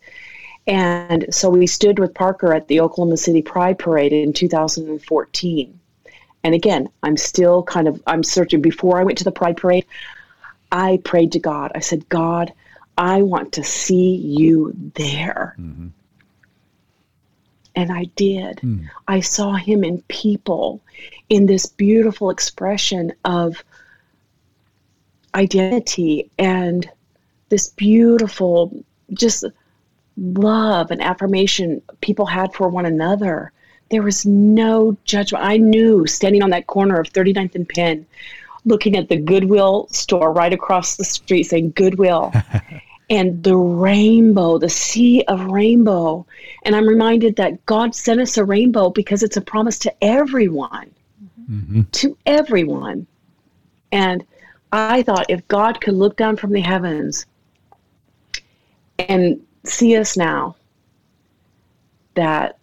[0.66, 5.80] And so we stood with Parker at the Oklahoma City Pride Parade in 2014.
[6.42, 9.86] And again, I'm still kind of I'm searching before I went to the Pride Parade.
[10.72, 11.72] I prayed to God.
[11.74, 12.52] I said, God,
[12.96, 15.56] I want to see you there.
[15.58, 15.88] Mm-hmm.
[17.74, 18.58] And I did.
[18.58, 18.88] Mm.
[19.08, 20.80] I saw him in people
[21.28, 23.64] in this beautiful expression of
[25.34, 26.88] identity and
[27.48, 29.44] this beautiful just
[30.16, 33.52] love and affirmation people had for one another.
[33.90, 35.44] There was no judgment.
[35.44, 38.06] I knew standing on that corner of 39th and Penn,
[38.64, 42.32] looking at the Goodwill store right across the street saying Goodwill.
[43.10, 46.24] and the rainbow, the sea of rainbow.
[46.62, 50.92] And I'm reminded that God sent us a rainbow because it's a promise to everyone,
[51.50, 51.82] mm-hmm.
[51.90, 53.08] to everyone.
[53.90, 54.24] And
[54.70, 57.26] I thought if God could look down from the heavens
[59.08, 60.56] and see us now
[62.14, 62.58] that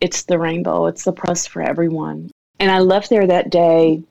[0.00, 2.30] it's the rainbow, it's the plus for everyone.
[2.58, 4.02] And I left there that day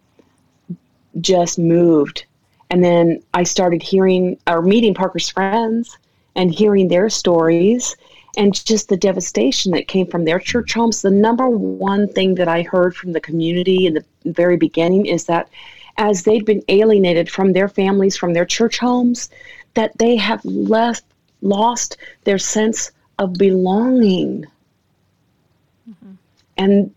[1.19, 2.25] just moved.
[2.69, 5.97] And then I started hearing or meeting Parker's friends
[6.35, 7.95] and hearing their stories
[8.37, 11.01] and just the devastation that came from their church homes.
[11.01, 15.25] The number one thing that I heard from the community in the very beginning is
[15.25, 15.49] that
[15.97, 19.29] as they've been alienated from their families, from their church homes,
[19.73, 21.03] that they have left,
[21.41, 24.45] lost their sense of belonging.
[25.89, 26.11] Mm-hmm.
[26.57, 26.93] And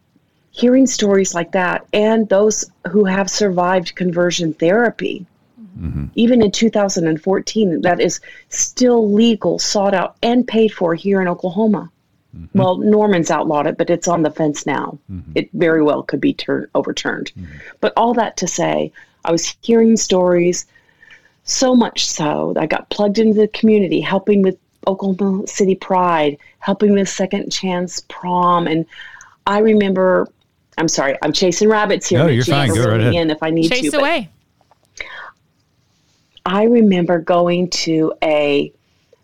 [0.51, 5.27] hearing stories like that, and those who have survived conversion therapy,
[5.61, 6.07] mm-hmm.
[6.15, 8.21] even in 2014, that is
[8.51, 11.91] still legal, sought out, and paid for here in Oklahoma.
[12.37, 12.59] Mm-hmm.
[12.59, 14.99] Well, Norman's outlawed it, but it's on the fence now.
[15.11, 15.33] Mm-hmm.
[15.35, 17.33] It very well could be turn, overturned.
[17.37, 17.57] Mm-hmm.
[17.81, 18.93] But all that to say,
[19.25, 20.67] I was hearing stories,
[21.45, 26.39] so much so that I got plugged into the community, helping with Oklahoma City Pride,
[26.59, 28.67] helping with Second Chance Prom.
[28.67, 28.87] And
[29.47, 30.29] I remember,
[30.79, 32.21] I'm sorry, I'm chasing rabbits here.
[32.21, 32.75] No, you're fine.
[32.75, 33.15] Go right ahead.
[33.15, 33.99] In if I need Chase to.
[33.99, 34.31] away.
[36.47, 38.73] I remember going to a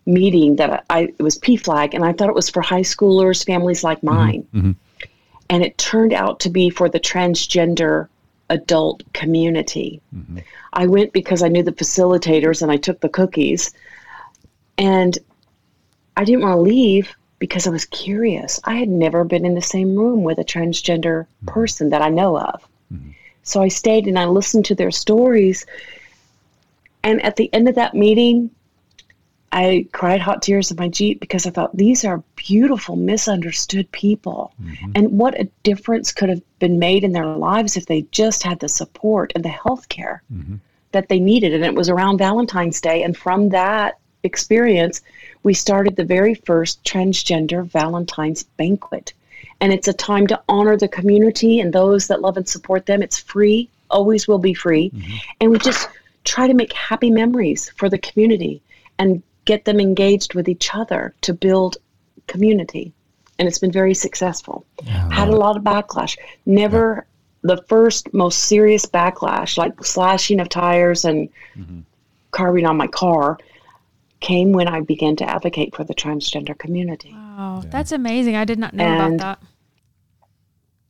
[0.06, 3.84] meeting that I, it was PFLAG, and I thought it was for high schoolers, families
[3.84, 4.14] like mm-hmm.
[4.14, 4.48] mine.
[4.54, 4.72] Mm-hmm.
[5.50, 8.08] And it turned out to be for the transgender
[8.50, 10.02] adult community.
[10.14, 10.38] Mm-hmm.
[10.72, 13.72] I went because I knew the facilitators and I took the cookies.
[14.76, 15.18] And
[16.16, 18.60] I didn't want to leave because I was curious.
[18.64, 21.46] I had never been in the same room with a transgender mm-hmm.
[21.46, 22.62] person that I know of.
[22.92, 23.10] Mm-hmm.
[23.42, 25.64] So I stayed and I listened to their stories.
[27.02, 28.50] And at the end of that meeting,
[29.52, 34.52] I cried hot tears in my Jeep because I thought these are beautiful, misunderstood people.
[34.62, 34.92] Mm-hmm.
[34.94, 38.60] And what a difference could have been made in their lives if they just had
[38.60, 40.56] the support and the health care mm-hmm.
[40.92, 41.52] that they needed.
[41.52, 43.02] And it was around Valentine's Day.
[43.02, 45.00] And from that experience,
[45.42, 49.14] we started the very first transgender Valentine's banquet.
[49.60, 53.02] And it's a time to honor the community and those that love and support them.
[53.02, 54.90] It's free, always will be free.
[54.90, 55.16] Mm-hmm.
[55.40, 55.88] And we just
[56.22, 58.62] try to make happy memories for the community
[58.98, 61.78] and get them engaged with each other to build
[62.26, 62.92] community.
[63.38, 64.64] And it's been very successful.
[64.84, 66.18] Yeah, Had a lot of backlash.
[66.44, 67.06] Never
[67.42, 67.54] yeah.
[67.54, 71.80] the first most serious backlash, like slashing of tires and mm-hmm.
[72.32, 73.38] carving on my car,
[74.20, 77.12] came when I began to advocate for the transgender community.
[77.12, 77.70] Wow, yeah.
[77.70, 78.36] that's amazing.
[78.36, 79.48] I did not know and, about that.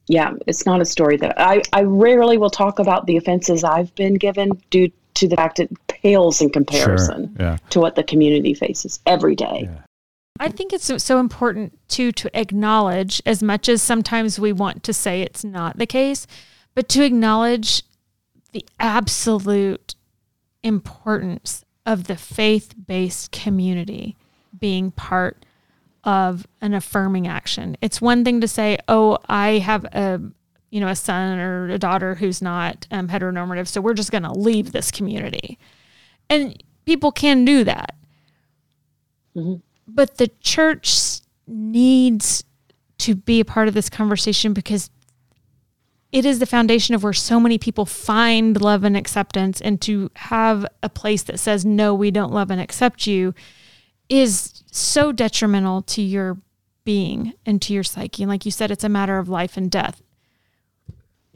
[0.08, 3.94] Yeah, it's not a story that I, I rarely will talk about the offenses I've
[3.94, 5.70] been given due to the fact it
[6.02, 7.46] pales in comparison sure.
[7.46, 7.56] yeah.
[7.70, 9.68] to what the community faces every day.
[9.70, 9.78] Yeah.
[10.38, 14.92] I think it's so important too to acknowledge, as much as sometimes we want to
[14.94, 16.26] say it's not the case,
[16.74, 17.82] but to acknowledge
[18.52, 19.94] the absolute
[20.62, 24.16] importance of the faith based community
[24.58, 25.44] being part
[26.04, 27.76] of an affirming action.
[27.82, 30.20] It's one thing to say, oh, I have a,
[30.70, 34.22] you know, a son or a daughter who's not um, heteronormative, so we're just going
[34.22, 35.58] to leave this community.
[36.30, 37.94] And people can do that.
[39.36, 39.56] Mm-hmm.
[39.86, 42.44] But the church needs
[42.98, 44.90] to be a part of this conversation because
[46.12, 50.10] it is the foundation of where so many people find love and acceptance and to
[50.16, 53.34] have a place that says no we don't love and accept you
[54.08, 56.38] is so detrimental to your
[56.84, 59.70] being and to your psyche and like you said it's a matter of life and
[59.70, 60.02] death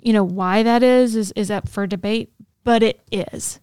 [0.05, 2.31] you know why that is is, is up for debate,
[2.63, 3.59] but it is.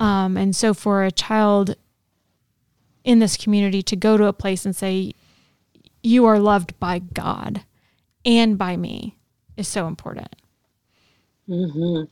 [0.00, 1.76] Um, and so for a child
[3.04, 5.12] in this community to go to a place and say,
[6.02, 7.62] "You are loved by God
[8.24, 9.16] and by me,"
[9.56, 10.34] is so important.
[11.48, 12.04] Mm-hmm.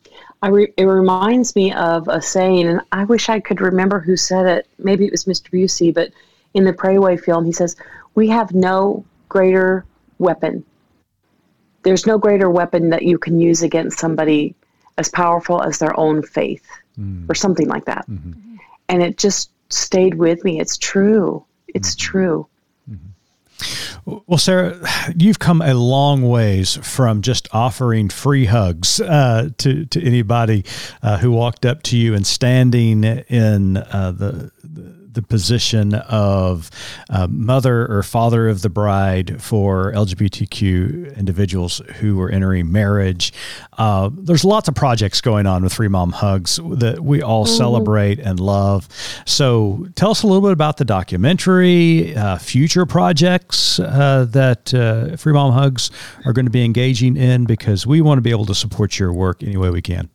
[0.43, 4.17] I re- it reminds me of a saying, and I wish I could remember who
[4.17, 4.67] said it.
[4.79, 5.51] Maybe it was Mr.
[5.51, 6.11] Bussee, but
[6.55, 7.77] in the Pray Away film, he says,
[8.15, 9.85] "We have no greater
[10.19, 10.65] weapon
[11.87, 14.57] there's no greater weapon that you can use against somebody
[14.99, 16.67] as powerful as their own faith
[16.99, 17.29] mm.
[17.29, 18.09] or something like that.
[18.09, 18.57] Mm-hmm.
[18.89, 20.61] And it just stayed with me.
[20.61, 21.45] It's true.
[21.69, 22.11] It's mm-hmm.
[22.13, 22.47] true.
[22.91, 24.21] Mm-hmm.
[24.27, 24.79] Well, Sara,
[25.17, 30.65] you've come a long ways from just offering free hugs uh, to to anybody
[31.03, 36.71] uh, who walked up to you and standing in uh, the, the the position of
[37.11, 43.33] uh, mother or father of the bride for LGBTQ individuals who are entering marriage.
[43.79, 47.57] Uh, there's lots of projects going on with Free Mom Hugs that we all mm-hmm.
[47.57, 48.89] celebrate and love.
[49.25, 55.17] So tell us a little bit about the documentary, uh, future projects uh, that uh,
[55.17, 55.91] Free Mom Hugs
[56.25, 59.13] are going to be engaging in because we want to be able to support your
[59.13, 60.11] work any way we can.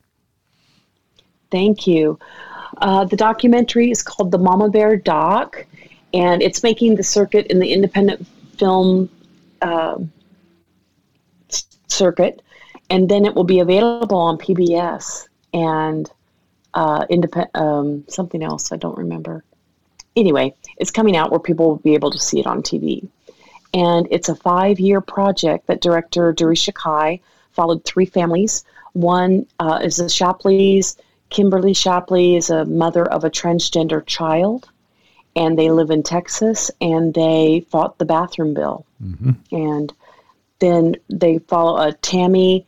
[1.50, 2.18] Thank you.
[2.78, 5.66] Uh, the documentary is called The Mama Bear Doc,
[6.14, 8.26] and it's making the circuit in the independent
[8.58, 9.08] film
[9.60, 9.98] uh,
[11.88, 12.42] circuit,
[12.90, 16.10] and then it will be available on PBS and
[16.74, 17.06] uh,
[17.54, 19.44] um, something else I don't remember.
[20.16, 23.06] Anyway, it's coming out where people will be able to see it on TV,
[23.72, 28.64] and it's a five-year project that director Daresha Kyi followed three families.
[28.92, 30.96] One uh, is the Shappleys.
[31.32, 34.68] Kimberly Shappley is a mother of a transgender child,
[35.34, 38.84] and they live in Texas, and they fought the bathroom bill.
[39.50, 39.92] And
[40.58, 42.66] then they follow a Tammy.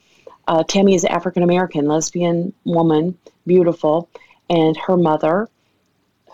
[0.48, 4.08] Uh, Tammy is African American lesbian woman, beautiful,
[4.48, 5.48] and her mother,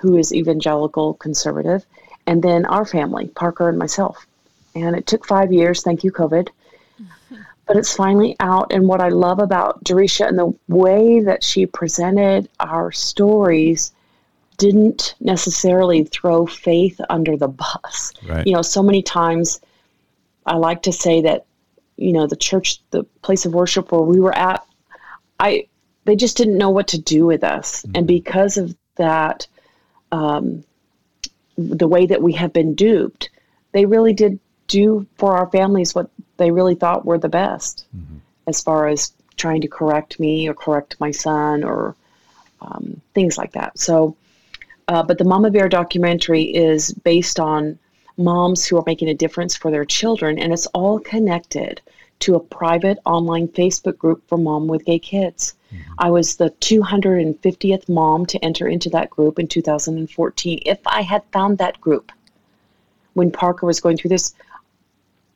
[0.00, 1.84] who is evangelical conservative,
[2.28, 4.24] and then our family, Parker and myself.
[4.76, 5.82] And it took five years.
[5.82, 6.48] Thank you, COVID.
[7.70, 8.72] But it's finally out.
[8.72, 13.92] And what I love about Daresha and the way that she presented our stories
[14.58, 18.12] didn't necessarily throw faith under the bus.
[18.26, 18.44] Right.
[18.44, 19.60] You know, so many times
[20.46, 21.46] I like to say that,
[21.96, 24.66] you know, the church, the place of worship where we were at,
[25.38, 25.68] I
[26.06, 27.86] they just didn't know what to do with us.
[27.94, 29.46] And because of that,
[30.10, 30.64] um,
[31.56, 33.30] the way that we have been duped,
[33.70, 36.10] they really did do for our families what
[36.40, 37.84] they really thought were the best
[38.48, 41.94] as far as trying to correct me or correct my son or
[42.62, 43.78] um, things like that.
[43.78, 44.16] So,
[44.88, 47.78] uh, but the Mama Bear documentary is based on
[48.16, 51.80] moms who are making a difference for their children, and it's all connected
[52.20, 55.54] to a private online Facebook group for mom with gay kids.
[55.98, 60.62] I was the 250th mom to enter into that group in 2014.
[60.66, 62.10] If I had found that group
[63.14, 64.34] when Parker was going through this,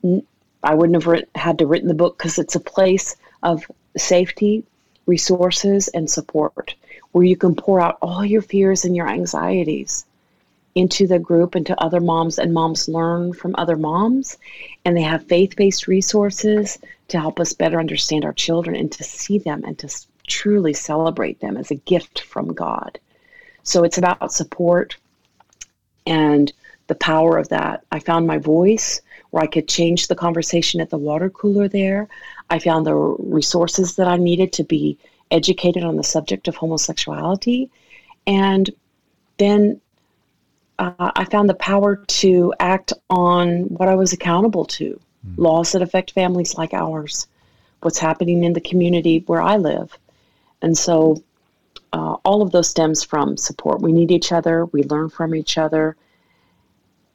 [0.03, 0.27] n-
[0.65, 4.65] I wouldn't have writ- had to written the book because it's a place of safety,
[5.07, 6.75] resources, and support
[7.13, 10.05] where you can pour out all your fears and your anxieties
[10.75, 14.37] into the group and to other moms, and moms learn from other moms.
[14.85, 19.05] And they have faith based resources to help us better understand our children and to
[19.05, 19.89] see them and to
[20.27, 22.99] truly celebrate them as a gift from God.
[23.63, 24.97] So it's about support
[26.07, 26.53] and
[26.87, 27.85] the power of that.
[27.93, 29.01] I found my voice
[29.35, 32.07] where I could change the conversation at the water cooler there.
[32.51, 34.97] I found the resources that I needed to be
[35.33, 37.69] educated on the subject of homosexuality.
[38.29, 38.71] And
[39.39, 39.81] then
[40.79, 45.01] uh, I found the power to act on what I was accountable to
[45.37, 47.27] laws that affect families like ours,
[47.81, 49.99] what's happening in the community where I live.
[50.63, 51.25] And so
[51.93, 53.83] uh, all of those stems from support.
[53.83, 55.97] We need each other, we learn from each other.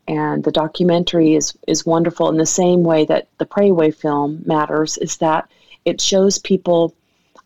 [0.10, 4.42] And the documentary is, is wonderful in the same way that the Pray Away film
[4.44, 5.48] matters, is that
[5.86, 6.96] it shows people.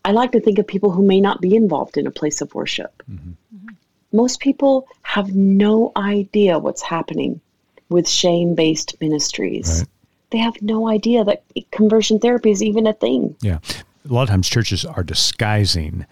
[0.02, 2.54] I like to think of people who may not be involved in a place of
[2.54, 3.02] worship.
[3.02, 3.32] Mm-hmm.
[3.54, 3.74] Mm-hmm.
[4.12, 7.38] Most people have no idea what's happening
[7.90, 9.80] with shame based ministries.
[9.80, 9.88] Right.
[10.30, 13.36] They have no idea that conversion therapy is even a thing.
[13.42, 13.58] Yeah.
[14.08, 16.04] A lot of times churches are disguising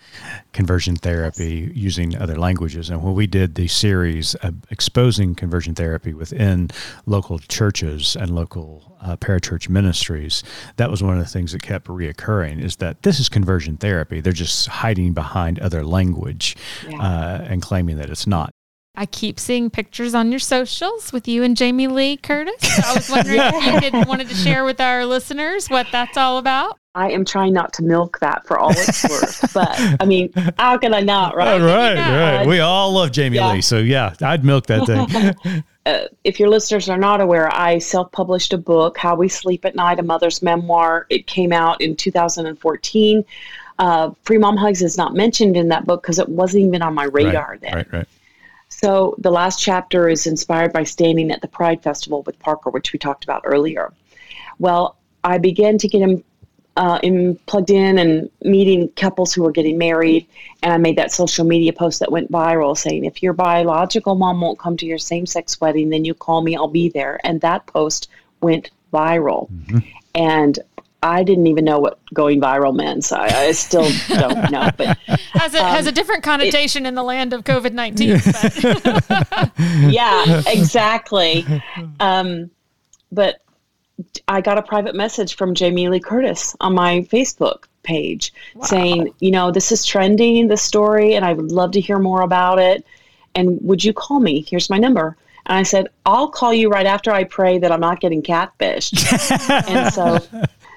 [0.54, 2.88] conversion therapy using other languages.
[2.88, 6.70] And when we did the series of exposing conversion therapy within
[7.04, 10.42] local churches and local uh, parachurch ministries,
[10.76, 14.22] that was one of the things that kept reoccurring is that this is conversion therapy.
[14.22, 16.56] They're just hiding behind other language
[16.88, 16.96] Yeah.
[16.98, 18.50] uh, and claiming that it's not.
[18.94, 22.54] I keep seeing pictures on your socials with you and Jamie Lee Curtis.
[22.86, 26.38] I was wondering if you could wanted to share with our listeners what that's all
[26.38, 26.78] about.
[26.94, 29.52] I am trying not to milk that for all it's worth.
[29.54, 29.68] But
[30.00, 31.60] I mean, how can I not, right?
[31.60, 32.36] right, Yeah.
[32.38, 32.46] right.
[32.46, 33.52] We all love Jamie Yeah.
[33.52, 33.62] Lee.
[33.62, 35.64] So, yeah, I'd milk that thing.
[35.84, 39.64] Uh, if your listeners are not aware, I self published a book, How We Sleep
[39.64, 41.06] at Night, a Mother's Memoir.
[41.10, 43.24] It came out in 2014.
[43.80, 46.94] Uh, Free Mom Hugs is not mentioned in that book because it wasn't even on
[46.94, 47.74] my radar right, then.
[47.74, 48.08] right, right.
[48.68, 52.92] So the last chapter is inspired by standing at the Pride Festival with Parker, which
[52.92, 53.92] we talked about earlier.
[54.60, 56.22] Well, I began to get him
[56.76, 60.26] uh, in, plugged in and meeting couples who were getting married,
[60.62, 64.40] and I made that social media post that went viral saying, "If your biological mom
[64.40, 66.56] won't come to your same-sex wedding, then you call me.
[66.56, 68.08] I'll be there." And that post
[68.40, 69.50] went viral,
[70.14, 70.58] and
[71.02, 73.04] I didn't even know what going viral meant.
[73.04, 74.96] So I, I still don't know, but
[75.32, 78.20] Has a has a different connotation in the land of COVID nineteen.
[79.92, 81.44] yeah, exactly.
[82.00, 82.50] Um,
[83.10, 83.40] but
[84.28, 88.32] I got a private message from Jamie Lee Curtis on my Facebook page
[88.62, 92.22] saying, you know, this is trending, this story, and I would love to hear more
[92.22, 92.86] about it.
[93.34, 94.44] And would you call me?
[94.48, 95.16] Here's my number.
[95.46, 98.92] And I said, I'll call you right after I pray that I'm not getting catfished.
[99.68, 100.18] and so,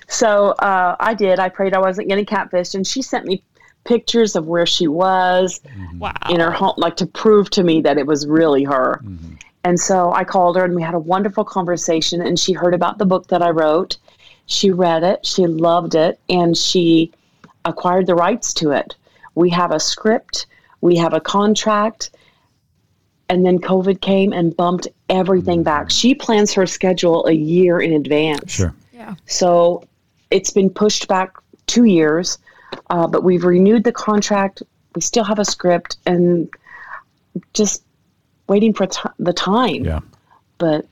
[0.07, 1.39] so uh, I did.
[1.39, 3.43] I prayed I wasn't getting catfished, and she sent me
[3.84, 5.61] pictures of where she was
[5.97, 6.11] wow.
[6.30, 9.01] in her home, like to prove to me that it was really her.
[9.66, 12.22] And so I called her and we had a wonderful conversation.
[12.22, 13.97] And she heard about the book that I wrote.
[14.45, 17.11] She read it, she loved it, and she
[17.66, 18.95] acquired the rights to it.
[19.34, 20.45] We have a script,
[20.82, 22.11] we have a contract.
[23.28, 25.89] And then COVID came and bumped everything back.
[25.89, 28.51] She plans her schedule a year in advance.
[28.51, 28.76] Sure.
[28.93, 29.16] Yeah.
[29.26, 29.84] So
[30.30, 32.38] it's been pushed back two years,
[32.91, 34.61] uh, but we've renewed the contract.
[34.93, 36.47] We still have a script and
[37.53, 37.82] just
[38.47, 39.83] waiting for t- the time.
[39.83, 39.99] Yeah.
[40.57, 40.85] But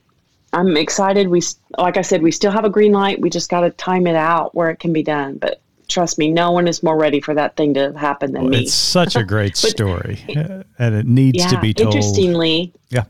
[0.52, 1.28] I'm excited.
[1.28, 1.42] We,
[1.78, 3.20] like I said, we still have a green light.
[3.20, 5.38] We just got to time it out where it can be done.
[5.38, 8.62] But trust me, no one is more ready for that thing to happen than me.
[8.62, 11.48] It's such a great story, uh, and it needs yeah.
[11.48, 11.94] to be told.
[11.94, 13.04] Interestingly, Yeah.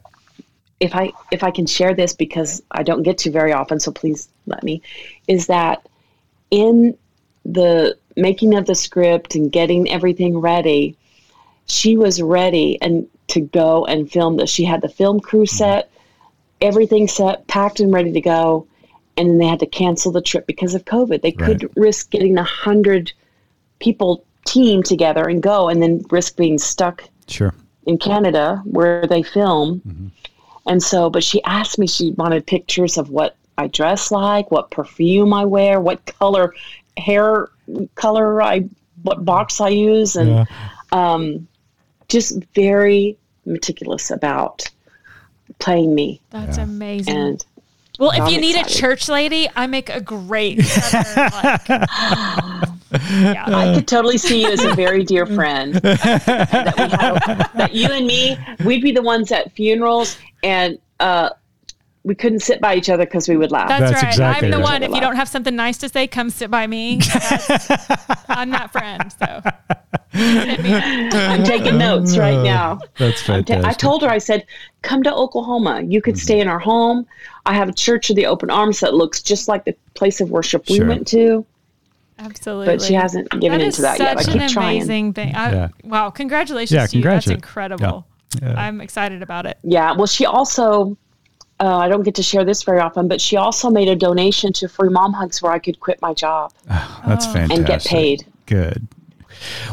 [0.81, 3.93] if I if I can share this because I don't get to very often, so
[3.93, 4.83] please let me,
[5.29, 5.87] is that
[6.51, 6.97] in
[7.45, 10.97] the making of the script and getting everything ready,
[11.67, 14.51] she was ready and to go and film this.
[14.51, 15.91] She had the film crew set,
[16.61, 18.67] everything set, packed and ready to go,
[19.17, 21.23] and then they had to cancel the trip because of COVID.
[21.23, 21.59] They Right.
[21.61, 23.13] could risk getting a hundred
[23.79, 27.55] people team together and go, and then risk being stuck Sure.
[27.87, 29.81] in Canada where they film.
[29.87, 30.07] Mm-hmm.
[30.67, 34.71] And so, but she asked me, she wanted pictures of what I dress like, what
[34.71, 36.55] perfume I wear, what color
[36.97, 37.49] hair
[37.95, 38.65] color I,
[39.03, 40.45] what box I use, and Yeah.
[40.93, 41.47] um,
[42.15, 44.71] just very meticulous about
[45.59, 46.21] playing me.
[46.31, 47.15] That's amazing.
[47.15, 47.45] And
[47.99, 48.73] well, if I'm you need excited.
[48.73, 53.45] a church lady, I make a great southern, like, yeah.
[53.47, 55.75] I could totally see you as a very dear friend.
[55.75, 61.31] that, we had, that you and me, we'd be the ones at funerals, and uh,
[62.05, 63.69] we couldn't sit by each other because we would laugh.
[63.69, 64.13] That's, That's right.
[64.13, 64.81] exactly I'm the right.
[64.81, 64.83] one.
[64.83, 67.01] If you don't have something nice to say, come sit by me.
[68.29, 69.11] I'm that friend.
[69.19, 69.43] So
[70.13, 72.81] I'm taking notes right oh, now.
[72.99, 73.65] That's I'm ta- fantastic.
[73.65, 74.47] I told her, I said,
[74.83, 75.83] come to Oklahoma.
[75.83, 76.71] You could stay in our mm-hmm.
[76.71, 77.07] home.
[77.47, 80.31] I have a church of the open arms that looks just like the place of
[80.31, 80.87] worship we Sure.
[80.87, 81.47] went to,
[82.19, 82.67] absolutely.
[82.67, 84.19] but she hasn't given That into that yet.
[84.19, 84.77] I such keep an trying.
[84.77, 85.35] amazing thing.
[85.35, 85.69] I, Yeah.
[85.85, 86.11] Wow!
[86.11, 87.03] Congratulations Yeah, to you.
[87.03, 88.07] That's congratu- incredible.
[88.43, 88.55] Yeah.
[88.57, 89.59] I'm excited about it.
[89.63, 89.93] Yeah.
[89.93, 90.97] Well, she also,
[91.61, 94.53] uh, I don't get to share this very often, but she also made a donation
[94.55, 97.57] to Free Mom Hugs where I could quit my job That's fantastic.
[97.59, 98.27] and get paid.
[98.47, 98.89] Good.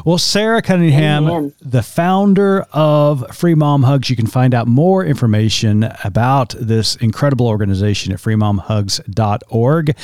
[0.06, 1.54] Well, Sara Cunningham, Amen.
[1.62, 7.48] the founder of Free Mom Hugs, you can find out more information about this incredible
[7.48, 9.96] organization at freemomhugs.org.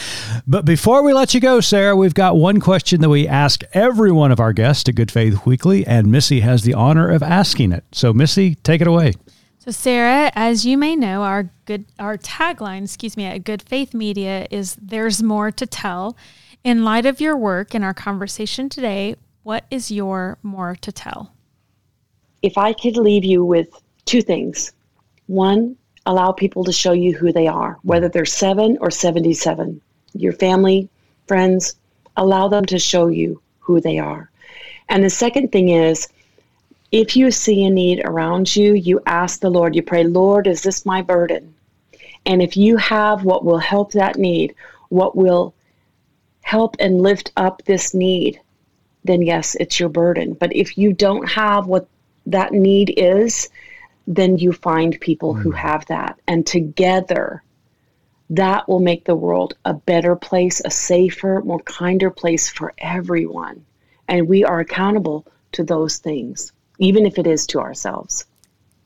[0.45, 4.11] But before we let you go, Sara, we've got one question that we ask every
[4.11, 7.71] one of our guests at Good Faith Weekly, and Missy has the honor of asking
[7.71, 7.83] it.
[7.91, 9.13] So, Missy, take it away.
[9.67, 13.93] So, Sara, as you may know, our good our tagline, excuse me, at Good Faith
[13.93, 16.15] Media is "There's more to tell."
[16.63, 21.33] In light of your work and our conversation today, what is your more to tell?
[22.41, 23.67] If I could leave you with
[24.05, 24.71] two things
[25.25, 29.81] one, allow people to show you who they are, whether they're seven or 77.
[30.13, 30.87] Your family,
[31.27, 31.75] friends,
[32.15, 34.31] allow them to show you who they are.
[34.87, 36.07] And the second thing is,
[36.91, 40.61] if you see a need around you, you ask the Lord, you pray, Lord, is
[40.61, 41.53] this my burden?
[42.25, 44.55] And if you have what will help that need,
[44.89, 45.53] what will
[46.41, 48.39] help and lift up this need,
[49.03, 50.33] then yes, it's your burden.
[50.33, 51.87] But if you don't have what
[52.25, 53.49] that need is,
[54.07, 55.57] then you find people who mm.
[55.57, 56.19] have that.
[56.27, 57.43] And together,
[58.29, 63.65] that will make the world a better place, a safer, more kinder place for everyone.
[64.07, 68.25] And we are accountable to those things, even if it is to ourselves.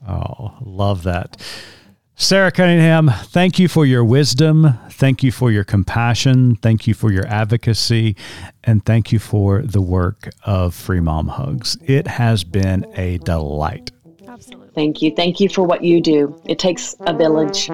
[0.08, 1.40] Oh, love that.
[2.14, 4.78] Sara Cunningham, thank you for your wisdom.
[4.90, 6.56] Thank you for your compassion.
[6.56, 8.16] Thank you for your advocacy.
[8.62, 11.76] And thank you for the work of Free Mom Hugs.
[11.84, 13.90] It has been a delight.
[14.28, 14.68] Absolutely.
[14.74, 15.14] Thank you.
[15.14, 16.40] Thank you for what you do.
[16.44, 17.68] It takes a village.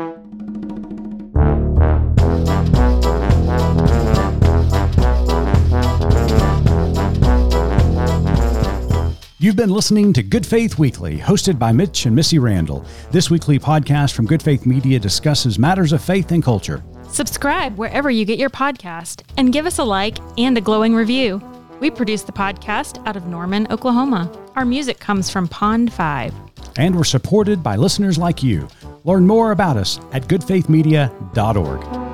[9.41, 12.84] You've been listening to Good Faith Weekly, hosted by Mitch and Missy Randall.
[13.12, 16.82] This weekly podcast from Good Faith Media discusses matters of faith and culture.
[17.09, 21.41] Subscribe wherever you get your podcast and give us a like and a glowing review.
[21.78, 24.28] We produce the podcast out of Norman, Oklahoma.
[24.57, 26.34] Our music comes from Pond 5.
[26.76, 28.66] And we're supported by listeners like you.
[29.05, 32.07] Learn more about us at goodfaithmedia.org.